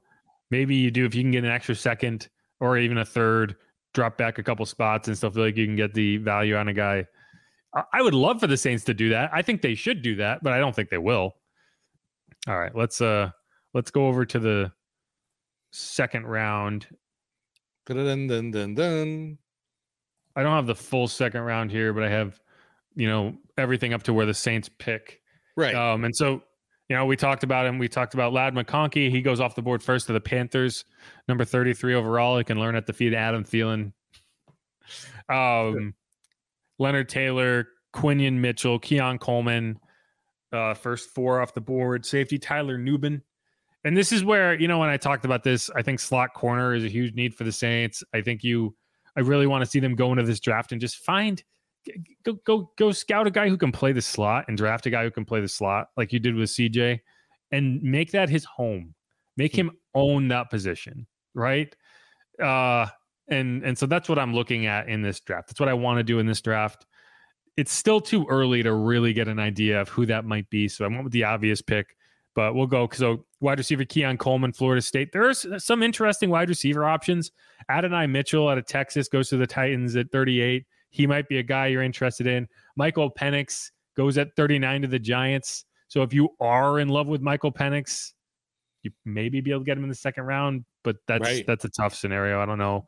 [0.51, 2.29] maybe you do if you can get an extra second
[2.59, 3.55] or even a third,
[3.93, 6.67] drop back a couple spots and still feel like you can get the value on
[6.67, 7.05] a guy.
[7.91, 9.31] I would love for the Saints to do that.
[9.33, 11.35] I think they should do that, but I don't think they will.
[12.47, 13.31] All right, let's uh
[13.73, 14.71] let's go over to the
[15.71, 16.87] second round.
[17.85, 19.37] Dun, dun, dun, dun.
[20.35, 22.39] I don't have the full second round here, but I have,
[22.95, 25.21] you know, everything up to where the Saints pick.
[25.55, 25.75] Right.
[25.75, 26.41] Um, and so
[26.89, 27.79] you know, we talked about him.
[27.79, 29.09] We talked about Ladd McConkey.
[29.09, 30.85] He goes off the board first to the Panthers,
[31.27, 32.37] number 33 overall.
[32.37, 33.91] He can learn at the feet of Adam Thielen.
[35.27, 35.95] Um,
[36.79, 39.79] Leonard Taylor, Quinyon Mitchell, Keon Coleman,
[40.51, 42.05] uh, first four off the board.
[42.05, 43.21] Safety Tyler Nubin.
[43.83, 46.73] And this is where, you know, when I talked about this, I think slot corner
[46.73, 48.03] is a huge need for the Saints.
[48.13, 48.75] I think you,
[49.15, 51.43] I really want to see them go into this draft and just find–
[52.23, 55.03] go go go scout a guy who can play the slot and draft a guy
[55.03, 56.99] who can play the slot like you did with CJ
[57.51, 58.93] and make that his home.
[59.37, 59.61] Make hmm.
[59.61, 61.73] him own that position, right?
[62.41, 62.87] Uh
[63.27, 65.47] and and so that's what I'm looking at in this draft.
[65.47, 66.85] That's what I want to do in this draft.
[67.57, 70.67] It's still too early to really get an idea of who that might be.
[70.67, 71.95] So I went with the obvious pick,
[72.35, 72.89] but we'll go.
[72.91, 75.11] So wide receiver Keon Coleman, Florida State.
[75.13, 77.31] There's some interesting wide receiver options.
[77.69, 80.65] Adonai Mitchell out of Texas goes to the Titans at 38
[80.95, 82.47] he might be a guy you're interested in.
[82.77, 85.65] Michael Penix goes at 39 to the Giants.
[85.89, 88.13] So if you are in love with Michael Penix,
[88.81, 91.45] you maybe be able to get him in the second round, but that's right.
[91.45, 92.39] that's a tough scenario.
[92.39, 92.85] I don't know.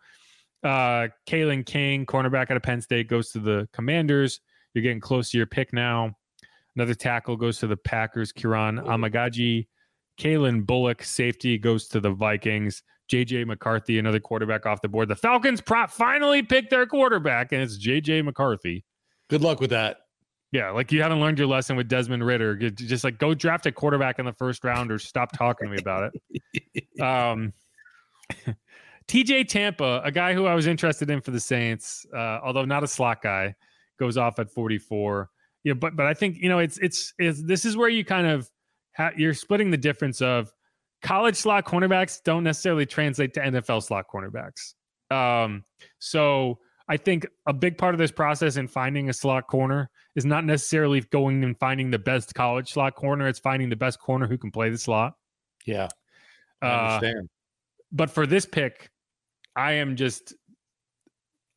[0.63, 4.39] Uh Kalen King, cornerback out of Penn State, goes to the Commanders.
[4.73, 6.15] You're getting close to your pick now.
[6.75, 9.67] Another tackle goes to the Packers, Kiran Amegadjie.
[10.19, 12.83] Calen Bullock, safety, goes to the Vikings.
[13.11, 15.07] JJ McCarthy, another quarterback off the board.
[15.07, 18.83] The Falcons prop finally picked their quarterback, and it's JJ McCarthy.
[19.29, 19.97] Good luck with that.
[20.51, 22.55] Yeah, like you haven't learned your lesson with Desmond Ridder.
[22.69, 25.79] Just like go draft a quarterback in the first round or stop talking to me
[25.79, 26.83] about it.
[27.01, 27.53] Um,
[29.07, 32.83] TJ Tampa, a guy who I was interested in for the Saints, uh, although not
[32.83, 33.55] a slot guy,
[33.99, 35.29] goes off at 44.
[35.63, 38.27] Yeah, but but I think you know it's it's, it's this is where you kind
[38.27, 38.49] of
[38.95, 40.51] ha- you're splitting the difference of
[41.01, 44.73] college slot cornerbacks don't necessarily translate to NFL slot cornerbacks.
[45.09, 45.63] Um,
[45.99, 50.25] so I think a big part of this process in finding a slot corner is
[50.25, 53.27] not necessarily going and finding the best college slot corner.
[53.27, 55.13] It's finding the best corner who can play the slot.
[55.65, 55.89] Yeah.
[56.61, 57.25] I understand.
[57.25, 57.27] Uh,
[57.91, 58.89] but for this pick,
[59.57, 60.33] I am just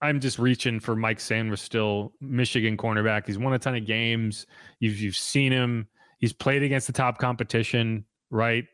[0.03, 3.27] I'm just reaching for Mike Sainristil Michigan cornerback.
[3.27, 4.47] He's won a ton of games.
[4.81, 5.87] You've you've seen him.
[6.19, 8.65] He's played against the top competition, right?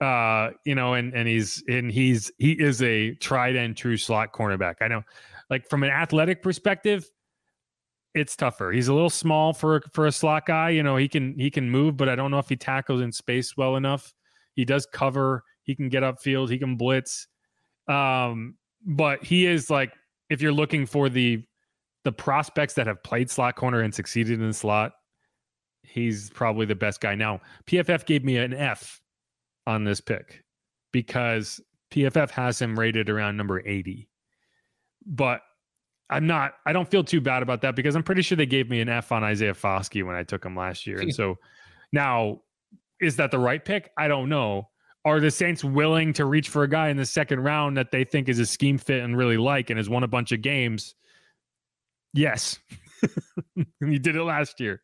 [0.00, 4.32] uh, you know, and and he's and he's he is a tried and true slot
[4.32, 4.76] cornerback.
[4.80, 5.02] I know,
[5.50, 7.08] like from an athletic perspective,
[8.14, 8.72] it's tougher.
[8.72, 10.70] He's a little small for for a slot guy.
[10.70, 13.12] You know, he can he can move, but I don't know if he tackles in
[13.12, 14.14] space well enough.
[14.54, 15.44] He does cover.
[15.62, 16.50] He can get upfield.
[16.50, 17.28] He can blitz.
[17.86, 19.92] Um, but he is like
[20.28, 21.42] if you're looking for the
[22.04, 24.92] the prospects that have played slot corner and succeeded in the slot,
[25.82, 27.14] he's probably the best guy.
[27.14, 29.00] Now, PFF gave me an F
[29.66, 30.42] on this pick
[30.92, 31.60] because
[31.90, 34.08] PFF has him rated around number 80.
[35.04, 35.42] But
[36.08, 38.70] I'm not, I don't feel too bad about that because I'm pretty sure they gave
[38.70, 41.00] me an F on Isaiah Foskey when I took him last year.
[41.00, 41.14] And hmm.
[41.14, 41.38] so
[41.92, 42.40] now,
[42.98, 43.90] is that the right pick?
[43.98, 44.69] I don't know.
[45.04, 48.04] Are the Saints willing to reach for a guy in the second round that they
[48.04, 50.94] think is a scheme fit and really like and has won a bunch of games?
[52.12, 52.58] Yes.
[53.80, 54.82] you did it last year.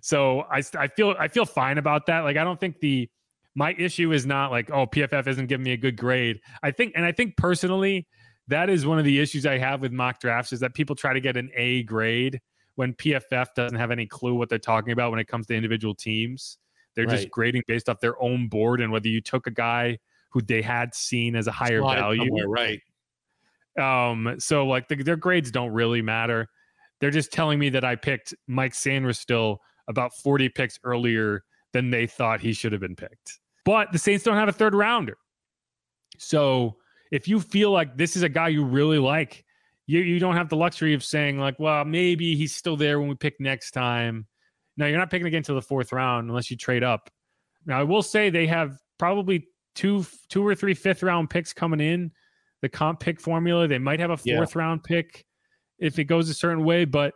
[0.00, 2.20] So I, I feel I feel fine about that.
[2.20, 3.10] Like I don't think the
[3.54, 6.40] my issue is not like, oh, PFF isn't giving me a good grade.
[6.62, 8.06] I think, and I think personally,
[8.48, 11.12] that is one of the issues I have with mock drafts is that people try
[11.12, 12.40] to get an A grade
[12.76, 15.94] when PFF doesn't have any clue what they're talking about when it comes to individual
[15.94, 16.58] teams.
[17.00, 17.16] They're right.
[17.16, 19.98] just grading based off their own board and whether you took a guy
[20.30, 22.46] who they had seen as a higher value.
[22.46, 22.80] Right.
[23.78, 26.46] Um, so like the, their grades don't really matter.
[27.00, 29.56] They're just telling me that I picked Mike Sainristil
[29.88, 31.42] about 40 picks earlier
[31.72, 33.40] than they thought he should have been picked.
[33.64, 35.16] But the Saints don't have a third rounder.
[36.18, 36.76] So
[37.10, 39.44] if you feel like this is a guy you really like,
[39.86, 43.08] you, you don't have the luxury of saying, like, well, maybe he's still there when
[43.08, 44.26] we pick next time.
[44.80, 47.10] No, you're not picking again until the fourth round unless you trade up.
[47.66, 51.80] Now, I will say they have probably two two or three fifth round picks coming
[51.80, 52.10] in
[52.62, 53.68] the comp pick formula.
[53.68, 54.58] They might have a fourth yeah.
[54.62, 55.26] round pick
[55.78, 57.12] if it goes a certain way, but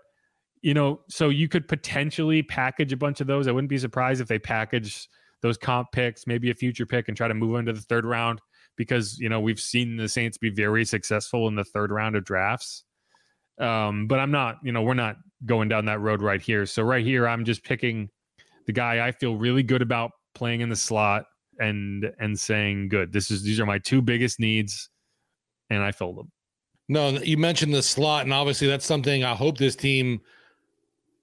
[0.61, 3.49] you know, so you could potentially package a bunch of those.
[3.49, 5.09] I wouldn't be surprised if they package
[5.41, 8.43] those comp picks, maybe a future pick, and try to move into the third round
[8.77, 12.25] because you know we've seen the Saints be very successful in the third round of
[12.25, 12.85] drafts.
[13.59, 16.67] Um, but I'm not, you know, we're not going down that road right here.
[16.67, 18.09] So right here, I'm just picking
[18.67, 21.27] the guy I feel really good about playing in the slot
[21.59, 24.89] and and saying, good, this is these are my two biggest needs
[25.71, 26.31] and I filled them.
[26.89, 30.21] No, you mentioned the slot, and obviously that's something I hope this team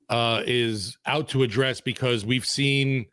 [0.09, 3.05] uh, is out to address because we've seen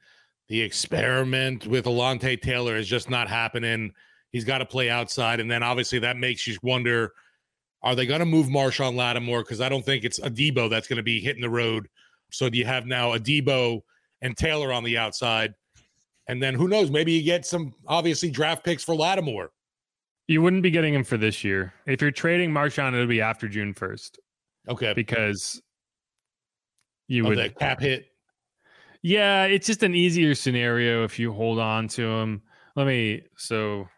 [0.49, 3.93] the experiment with Alontae Taylor is just not happening.
[4.31, 7.13] He's got to play outside, and then obviously that makes you wonder:
[7.83, 9.43] Are they going to move Marshon Lattimore?
[9.43, 11.89] Because I don't think it's Adebo that's going to be hitting the road.
[12.31, 13.83] So do you have now Adebo
[14.21, 15.55] and Taylor on the outside?
[16.29, 16.91] And then who knows?
[16.91, 19.51] Maybe you get some obviously draft picks for Lattimore.
[20.27, 21.73] You wouldn't be getting him for this year.
[21.87, 24.19] If you're trading Marshon, it'll be after June 1st.
[24.69, 24.93] Okay.
[24.93, 25.63] Because
[27.07, 28.07] you oh, would cap hit.
[29.03, 32.43] Yeah, it's just an easier scenario if you hold on to him.
[32.77, 33.89] Let me so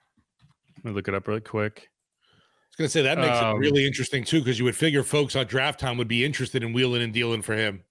[0.76, 1.89] let me look it up really quick.
[2.80, 5.02] I was gonna say that makes um, it really interesting too, because you would figure
[5.02, 7.84] folks on draft time would be interested in wheeling and dealing for him.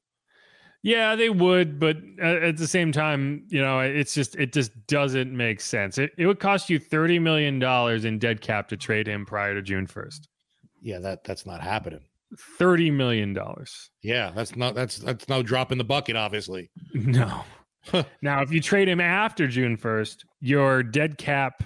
[0.82, 5.36] Yeah, they would, but at the same time, you know, it's just it just doesn't
[5.36, 5.98] make sense.
[5.98, 9.54] It it would cost you thirty million dollars in dead cap to trade him prior
[9.54, 10.30] to June first.
[10.82, 12.02] Yeah, that that's not happening.
[12.58, 13.92] Thirty million dollars.
[14.02, 16.70] Yeah, that's not that's that's no drop in the bucket, obviously.
[16.94, 17.44] No.
[18.22, 21.64] now, if you trade him after June first, your dead cap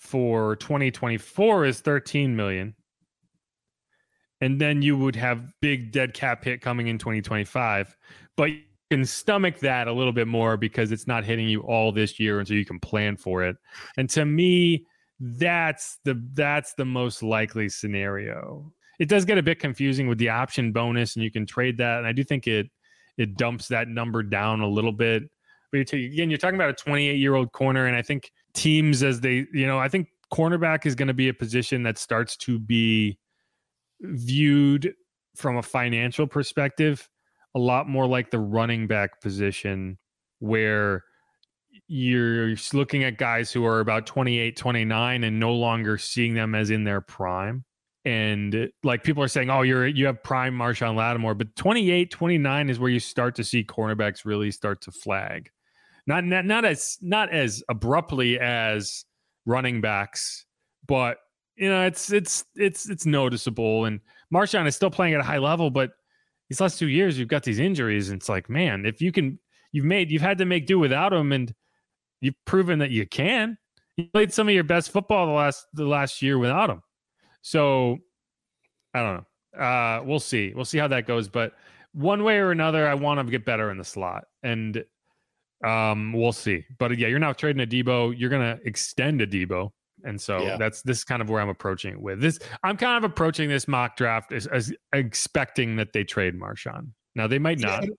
[0.00, 2.74] for 2024 is 13 million.
[4.40, 7.96] And then you would have big dead cap hit coming in 2025
[8.40, 11.92] but you can stomach that a little bit more because it's not hitting you all
[11.92, 13.54] this year and so you can plan for it.
[13.98, 14.86] And to me
[15.20, 18.72] that's the that's the most likely scenario.
[18.98, 21.98] It does get a bit confusing with the option bonus and you can trade that
[21.98, 22.68] and i do think it
[23.18, 25.24] it dumps that number down a little bit.
[25.70, 28.30] But you're t- again you're talking about a 28 year old corner and i think
[28.54, 31.98] teams as they you know i think cornerback is going to be a position that
[31.98, 33.18] starts to be
[34.00, 34.94] viewed
[35.36, 37.08] from a financial perspective
[37.54, 39.98] a lot more like the running back position
[40.38, 41.04] where
[41.88, 46.70] you're looking at guys who are about 28 29 and no longer seeing them as
[46.70, 47.64] in their prime.
[48.04, 52.70] And like people are saying oh you're you have prime Marshon Lattimore but 28 29
[52.70, 55.50] is where you start to see cornerbacks really start to flag
[56.10, 59.04] not not, not as not as abruptly as
[59.46, 60.44] running backs
[60.90, 61.18] but
[61.56, 63.84] you know, it's it's it's it's noticeable.
[63.84, 64.00] And
[64.34, 65.92] Marshon is still playing at a high level, but
[66.48, 69.38] these last two years you've got these injuries, and it's like, man, if you can,
[69.70, 71.54] you've made you've had to make do without him, and
[72.20, 73.56] you've proven that you can.
[73.96, 76.82] You played some of your best football the last the last year without him.
[77.42, 77.98] So
[78.92, 79.64] I don't know.
[79.64, 80.52] Uh, we'll see.
[80.56, 81.28] We'll see how that goes.
[81.28, 81.52] But
[81.92, 84.82] one way or another, I want to get better in the slot, and
[85.64, 86.64] um, we'll see.
[86.78, 88.14] But yeah, you're now trading Adebo.
[88.16, 89.70] You're gonna extend Adebo
[90.04, 90.56] and so yeah.
[90.56, 92.38] that's this is kind of where I'm approaching it with this.
[92.62, 96.88] I'm kind of approaching this mock draft as, as expecting that they trade Marshon.
[97.14, 97.84] Now they might not.
[97.84, 97.90] Yeah,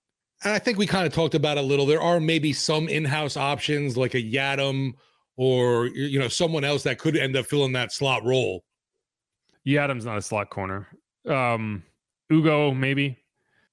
[0.44, 1.86] and I think we kind of talked about a little.
[1.86, 4.92] There are maybe some in-house options like a Yiadom
[5.36, 8.64] or you know someone else that could end up filling that slot role.
[9.66, 10.88] Yiadom's not a slot corner.
[11.28, 11.84] Um,
[12.32, 13.18] Ugo maybe.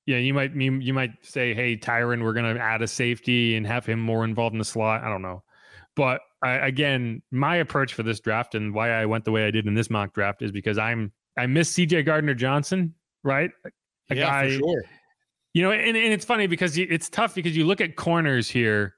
[0.10, 3.56] Yeah, you might you, you might say, "Hey, Tyrann, we're going to add a safety
[3.56, 5.44] and have him more involved in the slot." I don't know,
[5.96, 9.52] but I, again, my approach for this draft and why I went the way I
[9.52, 13.52] did in this mock draft is because I'm I miss CJ Gardner Johnson, right?
[14.10, 14.84] A yeah, guy, for sure.
[15.54, 18.96] You know, and, and it's funny because it's tough because you look at corners here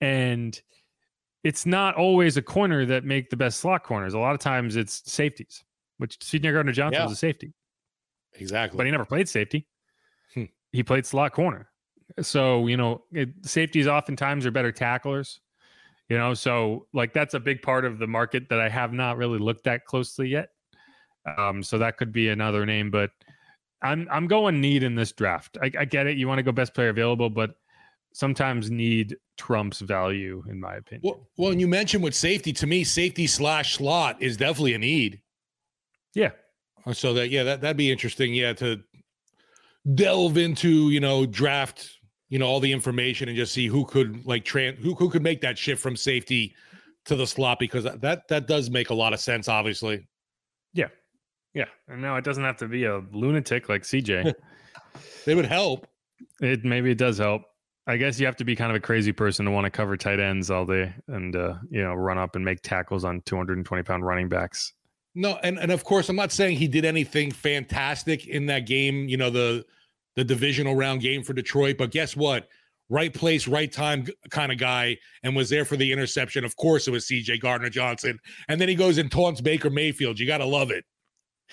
[0.00, 0.62] and
[1.42, 4.14] it's not always a corner that make the best slot corners.
[4.14, 5.64] A lot of times it's safeties,
[5.98, 7.06] which CJ Gardner Johnson yeah.
[7.06, 7.52] was a safety.
[8.34, 8.76] Exactly.
[8.76, 9.66] But he never played safety.
[10.72, 11.68] He played slot corner.
[12.20, 15.40] So, you know, it, safeties oftentimes are better tacklers.
[16.08, 19.16] You know, so like that's a big part of the market that I have not
[19.16, 20.50] really looked at closely yet.
[21.38, 23.10] Um, so that could be another name, but
[23.80, 25.56] I'm I'm going need in this draft.
[25.62, 26.16] I, I get it.
[26.16, 27.54] You want to go best player available, but
[28.12, 31.02] sometimes need trumps value, in my opinion.
[31.04, 32.52] Well, well, and you mentioned with safety.
[32.54, 35.20] To me, safety slash slot is definitely a need.
[36.14, 36.32] Yeah,
[36.92, 38.34] So that yeah, that that'd be interesting.
[38.34, 38.82] Yeah, to
[39.94, 41.90] delve into you know draft
[42.28, 45.22] you know all the information and just see who could like tran who who could
[45.22, 46.54] make that shift from safety
[47.04, 49.48] to the slot because that that does make a lot of sense.
[49.48, 50.06] Obviously,
[50.72, 50.88] Yeah.
[51.54, 51.66] Yeah.
[51.88, 54.32] And now it doesn't have to be a lunatic like CJ.
[55.26, 55.86] they would help.
[56.40, 57.42] it maybe it does help.
[57.86, 59.96] I guess you have to be kind of a crazy person to want to cover
[59.96, 63.82] tight ends all day and uh, you know, run up and make tackles on 220
[63.82, 64.72] pound running backs.
[65.14, 69.08] No, and and of course, I'm not saying he did anything fantastic in that game.
[69.08, 69.64] You know the
[70.16, 72.48] the divisional round game for Detroit, but guess what?
[72.88, 76.44] Right place, right time kind of guy, and was there for the interception.
[76.44, 77.38] Of course, it was C.J.
[77.38, 78.18] Gardner Johnson,
[78.48, 80.18] and then he goes and taunts Baker Mayfield.
[80.18, 80.84] You got to love it.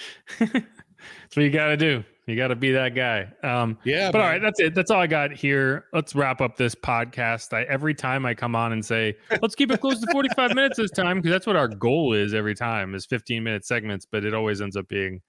[0.39, 2.03] That's what you got to do.
[2.29, 3.31] You got to be that guy.
[3.43, 4.33] Um, Yeah, but all man.
[4.33, 4.75] right, that's it.
[4.75, 5.85] That's all I got here.
[5.93, 7.53] Let's wrap up this podcast.
[7.53, 10.77] I, every time I come on and say, let's keep it close to 45 minutes
[10.77, 14.25] this time, because that's what our goal is every time is 15 minute segments, but
[14.25, 15.21] it always ends up being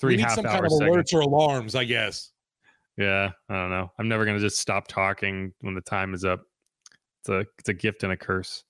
[0.00, 1.12] three we need half some kind of segments.
[1.12, 2.32] alerts or alarms, I guess.
[2.96, 3.92] Yeah, I don't know.
[3.98, 6.42] I'm never gonna just stop talking when the time is up.
[7.20, 8.64] It's a it's a gift and a curse.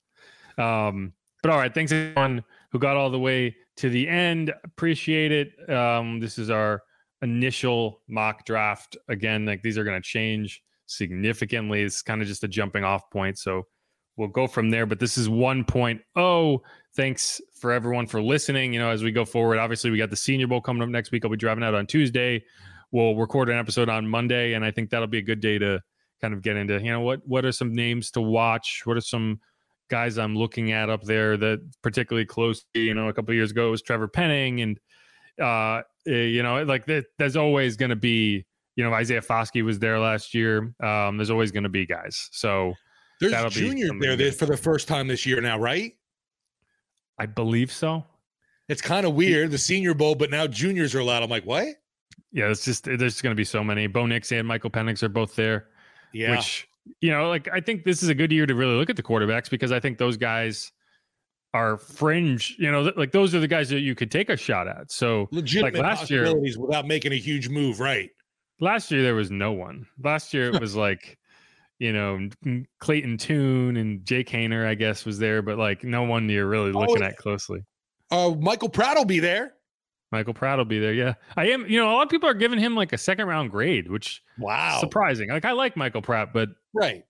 [0.59, 4.53] Um, but all right, thanks everyone who got all the way to the end.
[4.63, 5.69] Appreciate it.
[5.69, 6.83] Um, this is our
[7.21, 8.97] initial mock draft.
[9.07, 11.83] Again, like these are gonna change significantly.
[11.83, 13.37] It's kind of just a jumping off point.
[13.37, 13.67] So
[14.17, 14.85] we'll go from there.
[14.85, 16.59] But this is 1.0.
[16.95, 18.73] Thanks for everyone for listening.
[18.73, 21.11] You know, as we go forward, obviously we got the Senior Bowl coming up next
[21.11, 21.23] week.
[21.23, 22.43] I'll be driving out on Tuesday
[22.91, 25.81] we'll record an episode on Monday, and I think that'll be a good day to
[26.21, 29.01] kind of get into you know what what are some names to watch, what are
[29.01, 29.39] some
[29.89, 32.63] guys I'm looking at up there that particularly close.
[32.73, 34.79] to, You know, a couple years ago it was Trevor Penning, and
[35.41, 38.45] uh, you know, like there- there's always going to be
[38.75, 40.73] you know Isaiah Foskey was there last year.
[40.81, 42.29] Um, there's always going to be guys.
[42.31, 42.73] So
[43.19, 43.37] There's be
[43.99, 44.19] there good.
[44.31, 45.93] that- for the first time this year now, right?
[47.17, 48.05] I believe so.
[48.69, 49.51] It's kind of weird.
[49.51, 51.23] The Senior Bowl, but now juniors are allowed.
[51.23, 51.67] I'm like, what?
[52.31, 53.87] Yeah, it's just there's going to be so many.
[53.87, 55.67] Bo Nix and Michael Penix are both there.
[56.13, 56.31] Yeah.
[56.31, 56.67] which
[57.01, 59.03] you know like i think this is a good year to really look at the
[59.03, 60.71] quarterbacks because i think those guys
[61.53, 64.37] are fringe you know th- like those are the guys that you could take a
[64.37, 68.09] shot at so legitimate last year- without making a huge move, right?
[68.59, 71.17] last year there was no one last year it was like
[71.79, 72.27] you know
[72.79, 76.71] Clayton Tune and jake Haener, i guess was there but like no one you're really
[76.71, 77.61] looking Oh, at closely
[78.11, 79.53] Uh, Michael Pratt will be there.
[80.11, 82.33] michael pratt will be there yeah i am you know a lot of people are
[82.33, 84.77] giving him like a second round grade which Wow.
[84.81, 87.03] surprising like i like michael pratt but Right.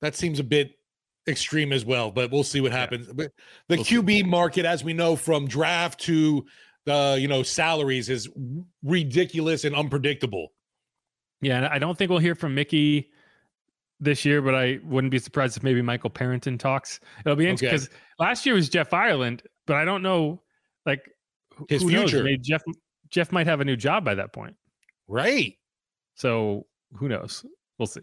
[0.00, 0.72] That seems a bit
[1.28, 3.06] extreme as well, but we'll see what happens.
[3.06, 3.32] But
[3.68, 3.96] the We'll see.
[3.96, 6.44] QB market, as we know from draft to
[6.84, 8.28] the you know salaries, is
[8.82, 10.52] ridiculous and unpredictable.
[11.40, 13.10] Yeah, and I don't think we'll hear from Mickey
[14.00, 17.00] this year, but I wouldn't be surprised if maybe Michael Parrington talks.
[17.24, 17.76] It'll be interesting Okay.
[17.76, 20.42] because last year was Jeff Ireland, but I don't know,
[20.84, 21.00] like
[21.54, 22.10] who- His who knows?
[22.10, 22.24] future.
[22.24, 22.62] Maybe Jeff
[23.08, 24.56] Jeff might have a new job by that point.
[25.06, 25.56] Right.
[26.16, 27.44] So who knows?
[27.78, 28.00] We'll see.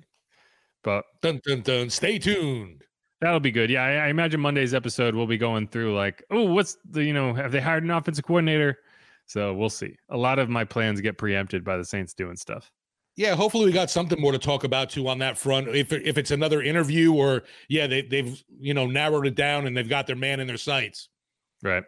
[0.84, 1.90] But Dun dun dun.
[1.90, 2.84] Stay tuned.
[3.22, 3.70] That'll be good.
[3.70, 7.14] Yeah, I, I imagine Monday's episode we'll be going through like, oh, what's the you
[7.14, 8.80] know have they hired an offensive coordinator?
[9.28, 9.96] So we'll see.
[10.10, 12.72] A lot of my plans get preempted by the Saints doing stuff.
[13.16, 15.68] Yeah, hopefully we got something more to talk about too on that front.
[15.70, 19.78] If if it's another interview or yeah, they they've you know narrowed it down and
[19.78, 21.10] they've got their man in their sights.
[21.62, 21.84] Right.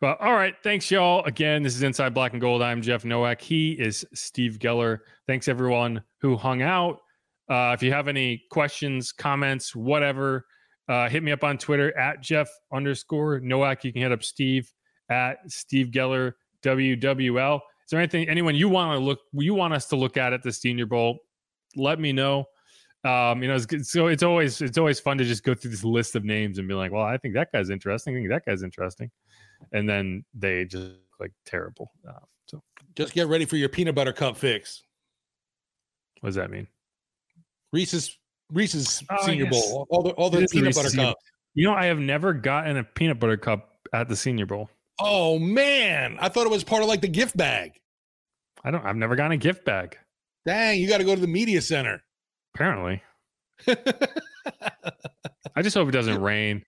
[0.00, 0.54] Well, all right.
[0.62, 1.22] Thanks, y'all.
[1.24, 2.62] Again, this is Inside Black and Gold.
[2.62, 3.40] I'm Jeff Nowak.
[3.40, 5.00] He is Steve Geller.
[5.26, 7.00] Thanks, everyone who hung out.
[7.50, 10.46] Uh, if you have any questions, comments, whatever,
[10.90, 13.84] uh, hit me up on Twitter at Jeff underscore Nowak.
[13.84, 14.70] You can hit up Steve
[15.10, 17.56] at Steve Geller WWL.
[17.56, 20.42] Is there anything, anyone you want to look, you want us to look at at
[20.42, 21.18] the Senior Bowl?
[21.76, 22.46] Let me know.
[23.04, 25.84] Um, you know, it's, so it's always it's always fun to just go through this
[25.84, 28.14] list of names and be like, well, I think that guy's interesting.
[28.14, 29.10] I think that guy's interesting
[29.72, 31.92] and then they just look like terrible.
[32.08, 32.62] Uh, so
[32.96, 34.82] Just get ready for your peanut butter cup fix.
[36.20, 36.66] what does that mean?
[37.72, 38.18] Reese's
[38.52, 39.72] Reese's Oh, Senior yes.
[39.72, 39.86] Bowl.
[39.90, 41.18] All the all the peanut Reese's butter cup.
[41.54, 44.70] You know, I have never gotten a peanut butter cup at the Senior Bowl.
[45.00, 47.72] Oh man, I thought it was part of like the gift bag.
[48.62, 48.84] I don't.
[48.84, 49.96] I've never gotten a gift bag.
[50.46, 52.02] Dang, you got to go to the media center.
[52.54, 53.02] Apparently,
[55.56, 56.64] I just hope it doesn't rain.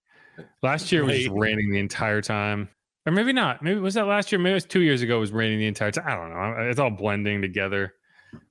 [0.63, 2.69] Last year was just raining the entire time,
[3.07, 3.63] or maybe not.
[3.63, 4.39] Maybe was that last year?
[4.39, 5.17] Maybe it was two years ago.
[5.19, 6.05] It was raining the entire time.
[6.07, 6.71] I don't know.
[6.71, 7.95] It's all blending together.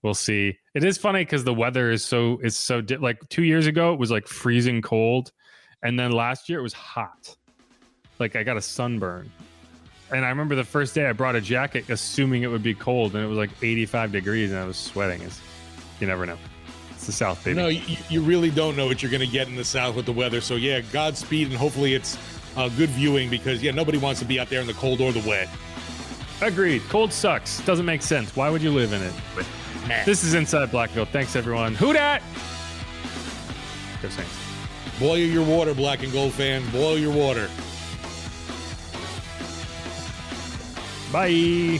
[0.03, 0.57] We'll see.
[0.73, 3.93] It is funny because the weather is so is so di- like two years ago
[3.93, 5.31] it was like freezing cold,
[5.83, 7.35] and then last year it was hot.
[8.19, 9.31] Like I got a sunburn,
[10.11, 13.15] and I remember the first day I brought a jacket assuming it would be cold,
[13.15, 15.21] and it was like 85 degrees, and I was sweating.
[15.21, 15.39] It's,
[15.99, 16.37] you never know.
[16.91, 17.59] It's the South, baby.
[17.59, 20.05] No, you, you really don't know what you're going to get in the South with
[20.05, 20.41] the weather.
[20.41, 22.17] So yeah, Godspeed, and hopefully it's
[22.55, 25.11] uh, good viewing because yeah, nobody wants to be out there in the cold or
[25.11, 25.47] the wet.
[26.41, 26.81] Agreed.
[26.89, 27.59] Cold sucks.
[27.65, 28.35] Doesn't make sense.
[28.35, 29.13] Why would you live in it?
[30.05, 31.09] This is Inside Black Gold.
[31.09, 31.75] Thanks, everyone.
[31.75, 32.21] Who dat?
[34.01, 34.31] Go Saints.
[34.99, 36.63] Boil your water, black and gold fan.
[36.71, 37.49] Boil your water.
[41.11, 41.79] Bye.